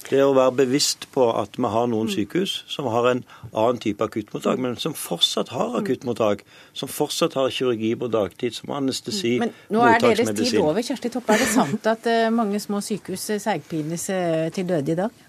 [0.09, 4.05] Det å være bevisst på at vi har noen sykehus som har en annen type
[4.05, 9.71] akuttmottak, men som fortsatt har akuttmottak, som fortsatt har kirurgi på dagtid, som anestesi, mottaksmedisin.
[9.71, 11.37] Men nå er deres tid over, Kjersti Toppe.
[11.37, 15.27] Er det sant at eh, mange små sykehus seigpines eh, til døde i dag?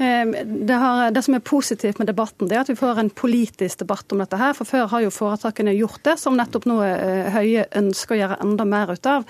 [0.00, 3.82] Det, har, det, som er positivt med debatten, det er at vi får en politisk
[3.82, 4.38] debatt om dette.
[4.40, 6.76] her, for Før har jo foretakene gjort det, som nettopp nå
[7.34, 9.26] Høie ønsker å gjøre enda mer ut av.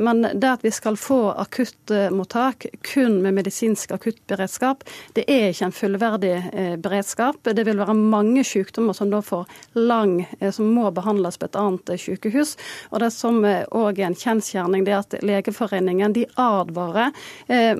[0.00, 4.86] Men det at vi skal få akuttmottak kun med medisinsk akuttberedskap,
[5.18, 6.32] det er ikke en fullverdig
[6.80, 7.42] beredskap.
[7.44, 9.44] Det vil være mange sykdommer som da får
[9.76, 10.16] lang,
[10.48, 12.54] som må behandles på et annet sykehus.
[12.88, 17.12] Og det som òg er en kjensgjerning, det er at Legeforeningen de advarer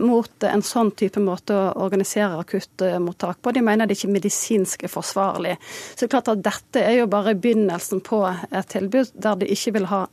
[0.05, 3.53] mot en sånn type måte å organisere akuttmottak på.
[3.53, 5.57] De mener det ikke medisinsk forsvarlig.
[5.95, 9.47] Så det er klart at Dette er jo bare begynnelsen på et tilbud der de
[9.47, 10.05] ikke vil ha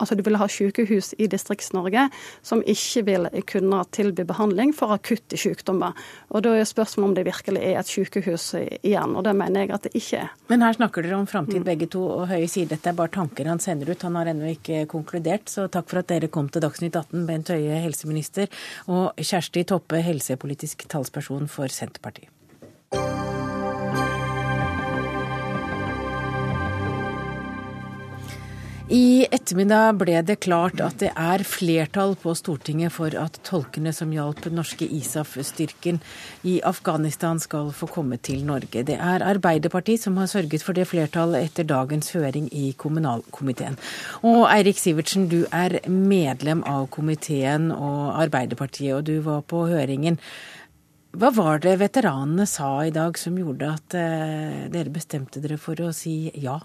[0.00, 2.08] Altså Du vil ha sykehus i Distrikts-Norge
[2.42, 5.96] som ikke vil kunne tilby behandling for akutte sykdommer.
[6.30, 9.74] Og Da er spørsmålet om det virkelig er et sykehus igjen, og det mener jeg
[9.76, 10.34] at det ikke er.
[10.48, 13.48] Men her snakker dere om framtid begge to, og Høie sier dette er bare tanker
[13.50, 14.02] han sender ut.
[14.06, 17.54] Han har ennå ikke konkludert, så takk for at dere kom til Dagsnytt 18, Bent
[17.54, 18.50] Høie, helseminister,
[18.88, 22.32] og Kjersti Toppe, helsepolitisk talsperson for Senterpartiet.
[28.90, 34.10] I ettermiddag ble det klart at det er flertall på Stortinget for at tolkene som
[34.10, 36.00] hjalp norske ISAF-styrken
[36.50, 38.82] i Afghanistan skal få komme til Norge.
[38.88, 43.78] Det er Arbeiderpartiet som har sørget for det flertallet etter dagens høring i kommunalkomiteen.
[44.26, 50.18] Og Eirik Sivertsen, du er medlem av komiteen og Arbeiderpartiet, og du var på høringen.
[51.14, 55.78] Hva var det veteranene sa i dag som gjorde at eh, dere bestemte dere for
[55.78, 56.58] å si ja?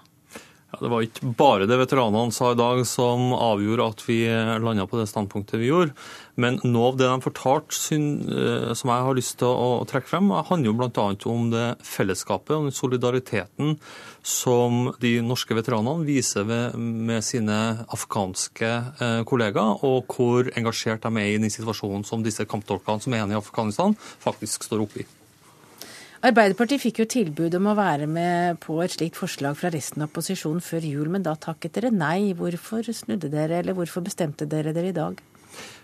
[0.76, 4.18] Ja, det var ikke bare det veteranene sa i dag som avgjorde at vi
[4.60, 5.94] landa på det standpunktet vi gjorde.
[6.36, 10.34] Men noe av det de fortalte eh, som jeg har lyst til å trekke frem,
[10.36, 11.08] handler jo bl.a.
[11.32, 13.78] om det fellesskapet og solidariteten
[14.20, 16.44] som de norske veteranene viser
[16.76, 17.60] med sine
[17.96, 23.16] afghanske eh, kollegaer, og hvor engasjert de er i den situasjonen som disse kamptolkene som
[23.16, 23.96] er igjen i Afghanistan,
[24.28, 25.14] faktisk står oppe i.
[26.26, 30.10] Arbeiderpartiet fikk jo tilbud om å være med på et slikt forslag fra resten av
[30.10, 32.32] opposisjonen før jul, men da takket dere nei.
[32.34, 35.22] Hvorfor snudde dere, eller hvorfor bestemte dere dere i dag?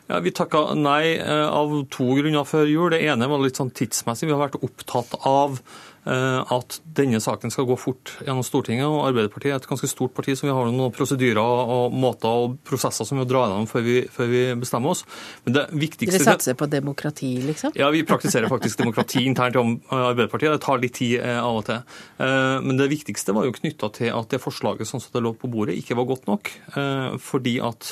[0.09, 2.89] Ja, Vi takka nei eh, av to grunner før jul.
[2.89, 4.31] Det ene var litt sånn tidsmessig.
[4.31, 5.61] Vi har vært opptatt av
[6.01, 8.87] at denne saken skal gå fort gjennom Stortinget.
[8.89, 12.55] og Arbeiderpartiet er et ganske stort parti, så vi har noen prosedyrer og måter og
[12.65, 15.03] prosesser som vi drar gjennom før vi, før vi bestemmer oss.
[15.45, 16.17] Men det viktigste...
[16.17, 17.75] Dere satser på demokrati, liksom?
[17.77, 20.55] Ja, vi praktiserer faktisk demokrati internt i Arbeiderpartiet.
[20.55, 21.83] Det tar litt tid eh, av og til.
[22.17, 25.35] Eh, men det viktigste var jo knytta til at det forslaget sånn som det lå
[25.37, 26.49] på bordet, ikke var godt nok.
[27.21, 27.87] Fordi at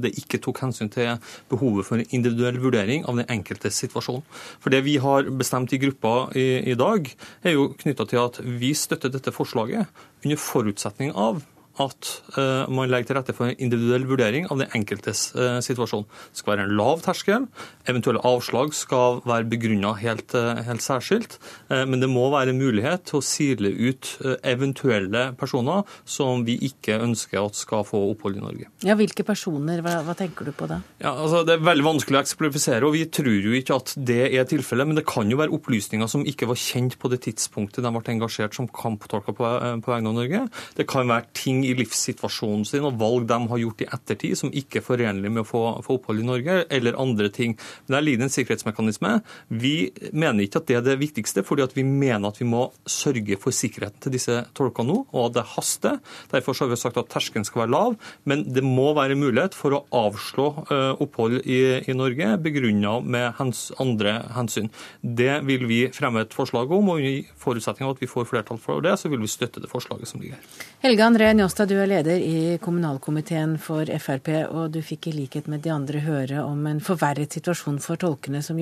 [0.00, 1.16] det ikke tok hensyn til
[1.50, 4.22] behovet for en individuell vurdering av den enkeltes situasjon.
[4.62, 7.08] For det vi har bestemt i gruppa i, i dag,
[7.44, 9.88] er jo knytta til at vi støtter dette forslaget
[10.24, 11.42] under forutsetning av
[11.78, 16.06] at uh, man legger til rette for en individuell vurdering av den enkeltes uh, situasjon.
[16.32, 17.46] Det skal være en lav terskel.
[17.88, 21.36] Eventuelle avslag skal være begrunna helt, uh, helt, særskilt.
[21.68, 24.08] men det må være mulighet til å sile ut
[24.48, 28.68] eventuelle personer som vi ikke ønsker at skal få opphold i Norge.
[28.86, 29.82] Ja, Hvilke personer?
[29.84, 30.80] Hva, hva tenker du på da?
[31.02, 34.22] Ja, altså, det er veldig vanskelig å eksplifisere, og vi tror jo ikke at det
[34.30, 34.88] er tilfellet.
[34.88, 38.14] Men det kan jo være opplysninger som ikke var kjent på det tidspunktet de ble
[38.14, 39.52] engasjert som kamptolker på,
[39.84, 40.44] på vegne av Norge.
[40.78, 44.52] Det kan være ting i livssituasjonen sin og valg de har gjort i ettertid som
[44.56, 47.56] ikke er forenlig med å få, få, opphold i Norge, eller andre ting.
[47.86, 49.12] Men der ligger en sikkerhetsmekanisme.
[49.48, 49.74] Vi
[50.12, 53.54] mener ikke at det er det viktigste, fordi vi mener at vi må sørge for
[53.54, 55.98] sikkerheten til disse tolkene nå, og at det haster.
[56.32, 57.96] Derfor har vi sagt at terskelen skal være lav,
[58.28, 63.34] men det må være mulighet for å avslå uh, opphold i, i Norge begrunnet med
[63.38, 64.70] hens, andre hensyn.
[65.00, 68.60] Det vil vi fremme et forslag om, og i forutsetning av at vi får flertall
[68.60, 70.66] for det, så vil vi støtte det forslaget som ligger her.
[70.84, 75.48] Helge André Njåstad, du er leder i kommunalkomiteen for Frp, og du fikk i likhet
[75.48, 78.58] med de andre høre om en forverret situasjon for tolkene som,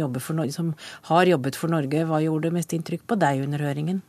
[0.50, 0.74] som
[1.10, 2.04] har jobbet for Norge.
[2.08, 4.00] Hva gjorde mest inntrykk på deg under høringen?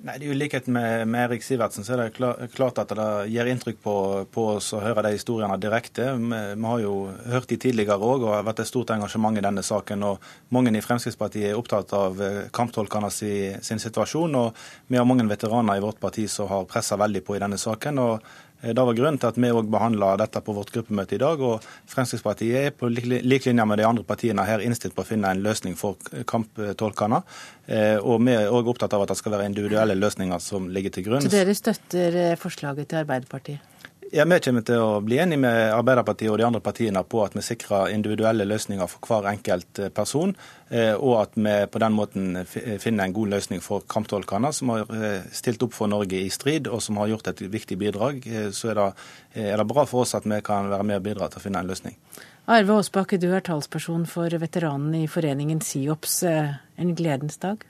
[0.00, 3.08] Nei, det er jo likhet med, med, Erik Sivertsen, så er det klart at det
[3.28, 3.94] gir inntrykk på,
[4.32, 6.06] på oss å høre de historiene direkte.
[6.16, 6.94] Vi, vi har jo
[7.28, 10.06] hørt de tidligere òg, og har vært et stort engasjement i denne saken.
[10.08, 10.24] og
[10.56, 14.38] Mange i Fremskrittspartiet er opptatt av eh, kamptolkene sin, sin situasjon.
[14.40, 17.60] og Vi har mange veteraner i vårt parti som har pressa veldig på i denne
[17.60, 18.00] saken.
[18.00, 18.32] og
[18.62, 21.40] det var grunnen til at vi òg behandla dette på vårt gruppemøte i dag.
[21.40, 25.32] og Fremskrittspartiet er på lik linje med de andre partiene her innstilt på å finne
[25.32, 25.96] en løsning for
[26.28, 27.22] kamptolkene.
[27.66, 30.92] Eh, og vi er òg opptatt av at det skal være individuelle løsninger som ligger
[30.92, 31.24] til grunn.
[31.24, 33.79] Så dere støtter eh, forslaget til Arbeiderpartiet?
[34.12, 37.36] Ja, Vi kommer til å bli enige med Arbeiderpartiet og de andre partiene på at
[37.36, 40.32] vi sikrer individuelle løsninger for hver enkelt eh, person,
[40.66, 44.90] eh, og at vi på den måten finner en god løsning for kamptolkene, som har
[44.96, 48.26] eh, stilt opp for Norge i strid, og som har gjort et viktig bidrag.
[48.50, 48.88] Så er det,
[49.46, 51.62] er det bra for oss at vi kan være med og bidra til å finne
[51.62, 51.94] en løsning.
[52.50, 56.24] Arve Aasbakke, du er talsperson for veteranene i foreningen SIOPS.
[56.26, 57.62] En gledens dag?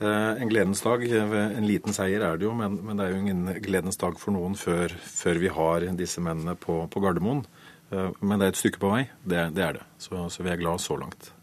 [0.00, 1.02] Eh, en gledens dag.
[1.12, 4.32] En liten seier er det jo, men, men det er jo ingen gledens dag for
[4.32, 7.42] noen før, før vi har disse mennene på, på, Gardermoen.
[7.92, 9.02] Eh, men det er et stykke på vei.
[9.20, 9.84] Det, det er det.
[10.00, 11.34] Så, så, vi er glad så langt.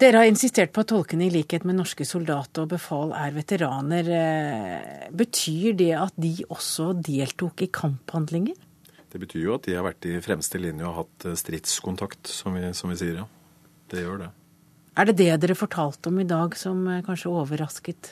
[0.00, 4.08] Dere har insistert på at tolkene i likhet med norske soldater og befal er veteraner.
[4.08, 8.56] Eh, betyr det at de også deltok i kamphandlinger?
[9.12, 12.70] Det betyr jo at de har vært i fremste linje og hatt stridskontakt, som vi,
[12.72, 13.20] som vi sier.
[13.20, 13.28] ja.
[13.90, 14.34] Det gjør det.
[15.00, 18.10] Er det det dere fortalte om i dag som eh, kanskje overrasket?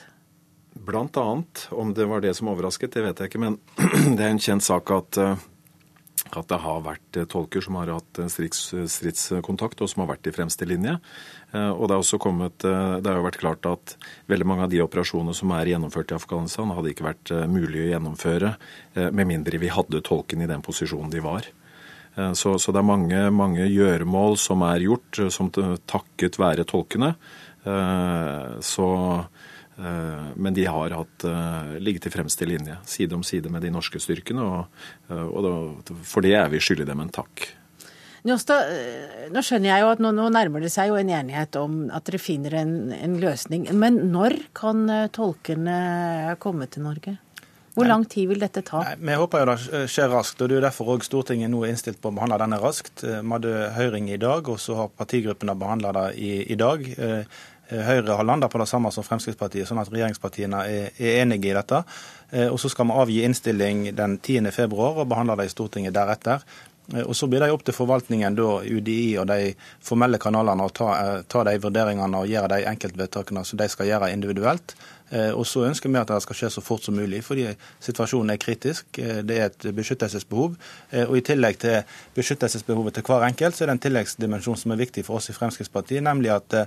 [0.73, 1.67] Blant annet.
[1.69, 3.41] Om det var det som overrasket, det vet jeg ikke.
[3.43, 3.59] Men
[4.17, 5.43] det er en kjent sak at, eh,
[6.31, 8.63] at det har vært eh, tolker som har hatt strids,
[8.95, 10.97] stridskontakt, og som har vært i fremste linje.
[11.53, 13.95] Og det, har kommet, det har jo vært klart at
[14.29, 17.87] veldig mange av de operasjonene som er gjennomført i Afghanistan, hadde ikke vært mulig å
[17.87, 18.51] gjennomføre
[19.09, 21.49] med mindre vi hadde tolken i den posisjonen de var.
[22.19, 26.67] Eh, så, så, det er mange, mange gjøremål som er gjort, eh, som takket være
[26.67, 27.13] tolkene.
[27.63, 28.89] Eh, så,
[29.79, 31.23] men de har hatt,
[31.79, 34.43] ligget i fremste linje, side om side med de norske styrkene.
[34.43, 37.45] Og, og for det er vi skyldig dem en takk.
[38.27, 38.73] Njåstad,
[39.31, 42.09] nå skjønner jeg jo at nå, nå, nærmer det seg jo en enighet om at
[42.09, 43.69] dere finner en, en løsning.
[43.71, 44.83] Men når kan
[45.15, 47.15] tolkene komme til Norge?
[47.79, 48.81] Hvor lang tid vil dette ta?
[48.83, 50.41] Nei, vi håper jo det skjer raskt.
[50.41, 53.05] og Det er jo derfor også Stortinget nå er innstilt på å behandle denne raskt.
[53.07, 56.83] Eh, vi hadde høring i dag, og så har partigruppene behandla det i, i, dag.
[56.83, 57.21] Eh,
[57.69, 61.53] eh, Høyre har landa på det samme som Fremskrittspartiet, sånn at regjeringspartiene er, er enige
[61.53, 61.83] i dette.
[62.51, 64.51] Og Så skal vi avgi innstilling den 10.
[64.53, 66.43] februar og behandle det i Stortinget deretter.
[67.05, 69.53] Og Så blir det opp til forvaltningen, da, UDI og de
[69.85, 70.89] formelle kanalene, å ta,
[71.29, 74.75] ta de vurderingene og gjøre de enkeltvedtakene som de skal gjøre individuelt.
[75.09, 77.47] Eh, og så ønsker vi at det skal skje så fort som mulig, fordi
[77.81, 78.99] situasjonen er kritisk.
[79.01, 80.55] Eh, det er et beskyttelsesbehov.
[80.91, 84.75] Eh, og i tillegg til beskyttelsesbehovet til hver enkelt, så er det en tilleggsdimensjon som
[84.75, 86.57] er viktig for oss i Fremskrittspartiet, nemlig at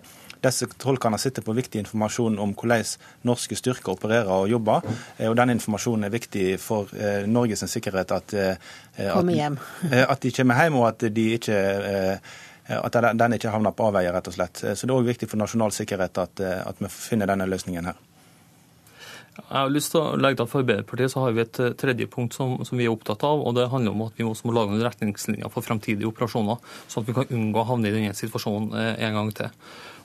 [0.43, 2.87] disse tolkene sitter på viktig informasjon om hvordan
[3.29, 4.87] norske styrker opererer og jobber.
[5.29, 6.91] Og den informasjonen er viktig for
[7.29, 8.11] Norges sikkerhet.
[8.13, 8.63] At, at,
[8.99, 11.59] at de kommer hjem, og at de ikke
[12.73, 14.63] at den ikke havner på avveie, rett og slett.
[14.63, 18.01] Så det er òg viktig for nasjonal sikkerhet at, at vi finner denne løsningen her.
[19.33, 21.77] Jeg har lyst til å legge til at For Arbeiderpartiet så har vi et eh,
[21.79, 23.41] tredje punkt som, som, vi er opptatt av.
[23.41, 27.05] og Det handler om at vi også må lage noen retningslinjer for fremtidige operasjoner, sånn
[27.05, 29.55] at vi kan unngå å havne i denne situasjonen eh, en gang til.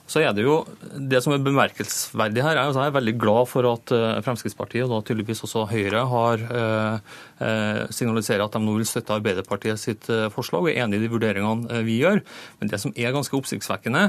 [0.08, 0.62] Så er Det jo,
[0.96, 4.86] det som er bemerkelsesverdig her, er at jeg er veldig glad for at eh, Fremskrittspartiet,
[4.86, 10.08] og da tydeligvis også Høyre, har eh, signaliserer at de nå vil støtte Arbeiderpartiet sitt
[10.32, 12.24] forslag og er enig i de vurderingene vi gjør.
[12.62, 14.06] Men det som er ganske oppsiktsvekkende,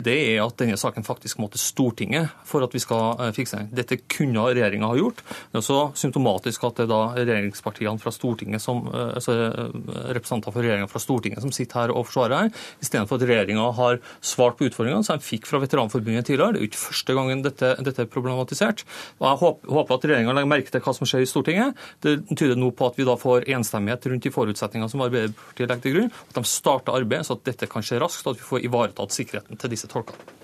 [0.00, 3.58] det er at denne saken faktisk må til Stortinget for at vi skal eh, fikse
[3.58, 3.70] den.
[3.76, 5.20] Dette kunne regjeringa ha gjort.
[5.24, 9.74] Det er også symptomatisk at det er da regjeringspartiene fra Stortinget som, eh, altså eh,
[10.16, 14.00] representanter for regjeringa fra Stortinget som sitter her og forsvarer her, istedenfor at regjeringa har
[14.24, 16.54] svart på utfordringene som de fikk fra Veteranforbundet tidligere.
[16.54, 18.84] Det er jo ikke første gangen dette, dette er problematisert.
[19.20, 21.84] Og Jeg håper, at regjeringa legger merke til hva som skjer i Stortinget.
[22.04, 25.84] Det tyder nå på at vi da får enstemmighet rundt de forutsetningene som Arbeiderpartiet legger
[25.84, 26.12] til grunn.
[26.30, 29.14] At de starter arbeidet så at dette kan skje raskt, og at vi får ivaretatt
[29.14, 30.34] sikkerheten til disse tolkene.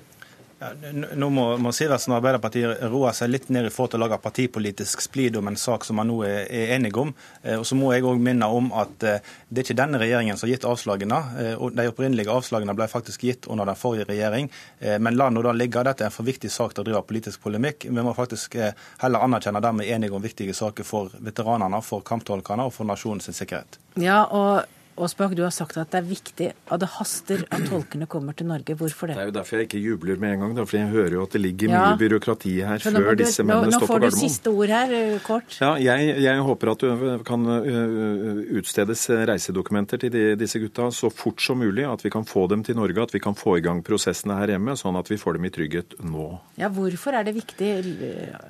[0.60, 0.68] Ja,
[1.16, 4.18] nå må, må Sivertsen og Arbeiderpartiet roe seg litt ned i forhold til å lage
[4.20, 7.14] partipolitisk splid om en sak som man nå er, er enige om.
[7.40, 10.36] Eh, og så må jeg òg minne om at eh, det er ikke denne regjeringen
[10.36, 11.20] som har gitt avslagene.
[11.40, 14.50] Eh, og De opprinnelige avslagene ble faktisk gitt under den forrige regjering.
[14.84, 15.80] Eh, men la nå da ligge.
[15.88, 17.88] Dette er en for viktig sak til å drive politisk polemikk.
[17.88, 21.80] Vi må faktisk eh, heller anerkjenne at vi er enige om viktige saker for veteranene,
[21.80, 23.80] for kamptolkene og for nasjonens sikkerhet.
[23.96, 24.68] Ja, og
[25.00, 28.48] Aasbakk, du har sagt at det er viktig at det haster at tolkene kommer til
[28.50, 28.76] Norge.
[28.76, 29.16] Hvorfor det?
[29.16, 30.54] Det er jo derfor jeg ikke jubler med en gang.
[30.58, 31.82] Da, for jeg hører jo at det ligger ja.
[31.88, 34.10] mye byråkrati her før du, disse mennene står på Gardermoen.
[34.10, 35.56] Nå får du siste ord her, eh, kort.
[35.60, 41.12] Ja, jeg, jeg håper at du kan eh, utstedes reisedokumenter til de, disse gutta så
[41.12, 41.86] fort som mulig.
[41.88, 44.54] At vi kan få dem til Norge, at vi kan få i gang prosessene her
[44.54, 46.28] hjemme, sånn at vi får dem i trygghet nå.
[46.60, 47.70] Ja, Hvorfor er det viktig?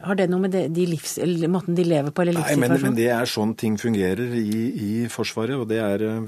[0.04, 1.16] Har det noe med det, de livs,
[1.50, 2.66] måten de lever på, eller livssituasjonen?
[2.66, 5.56] Nei, men, men det er sånn ting fungerer i, i Forsvaret.
[5.56, 6.20] og det er eh,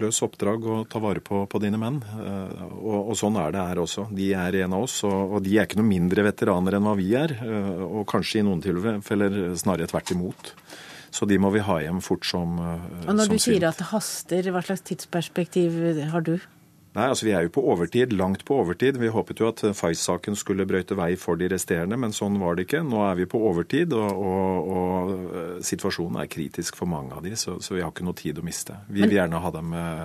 [0.00, 2.00] løs oppdrag å ta vare på, på dine menn.
[2.02, 4.08] Eh, og, og, sånn er det her også.
[4.14, 6.96] De er en av oss, og, og, de er ikke noe mindre veteraner enn hva
[6.98, 7.36] vi er.
[7.38, 10.52] Eh, og kanskje i noen tilfeller snarere tvert imot.
[11.14, 13.88] Så de må vi ha hjem fort som Og når som du sier at det
[13.94, 15.78] haster, hva slags tidsperspektiv
[16.12, 16.36] har du?
[16.98, 18.96] Nei, altså Vi er jo på overtid, langt på overtid.
[18.98, 22.66] Vi håpet jo at Fais-saken skulle brøyte vei for de resterende, men sånn var det
[22.66, 22.82] ikke.
[22.86, 27.22] Nå er vi på overtid, og, og, og eh, situasjonen er kritisk for mange av
[27.22, 28.80] de, så, så vi har ikke noe tid å miste.
[28.90, 30.04] Vi vil gjerne ha dem eh,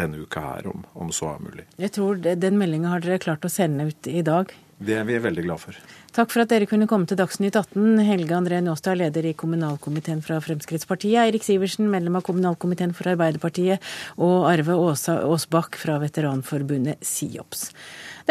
[0.00, 1.68] denne uka her, om, om så er mulig.
[1.78, 4.50] Jeg tror Den meldinga har dere klart å sende ut i dag?
[4.84, 5.78] Det er vi veldig glad for.
[6.14, 7.96] Takk for at dere kunne komme til Dagsnytt 18.
[8.06, 11.16] Helge André Njåstad, leder i kommunalkomiteen fra Fremskrittspartiet.
[11.24, 13.82] Eirik Sivertsen, medlem av kommunalkomiteen for Arbeiderpartiet.
[14.22, 17.64] Og Arve Aasbakk fra veteranforbundet SIOPS.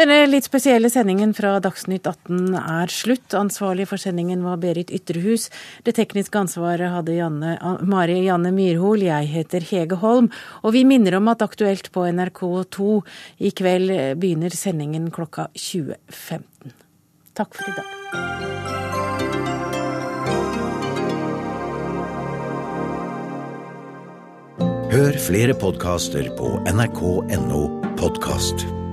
[0.00, 3.36] Denne litt spesielle sendingen fra Dagsnytt 18 er slutt.
[3.36, 5.50] Ansvarlig for sendingen var Berit Ytrehus.
[5.84, 9.04] Det tekniske ansvaret hadde Janne, Mari Janne Myrhol.
[9.04, 10.30] Jeg heter Hege Holm.
[10.64, 12.88] Og vi minner om at Aktuelt på NRK2
[13.44, 13.92] i kveld
[14.24, 16.80] begynner sendingen klokka 20.15.
[17.34, 17.90] Takk for i dag.
[24.94, 27.62] Hør flere podkaster på nrk.no
[27.98, 28.83] podkast.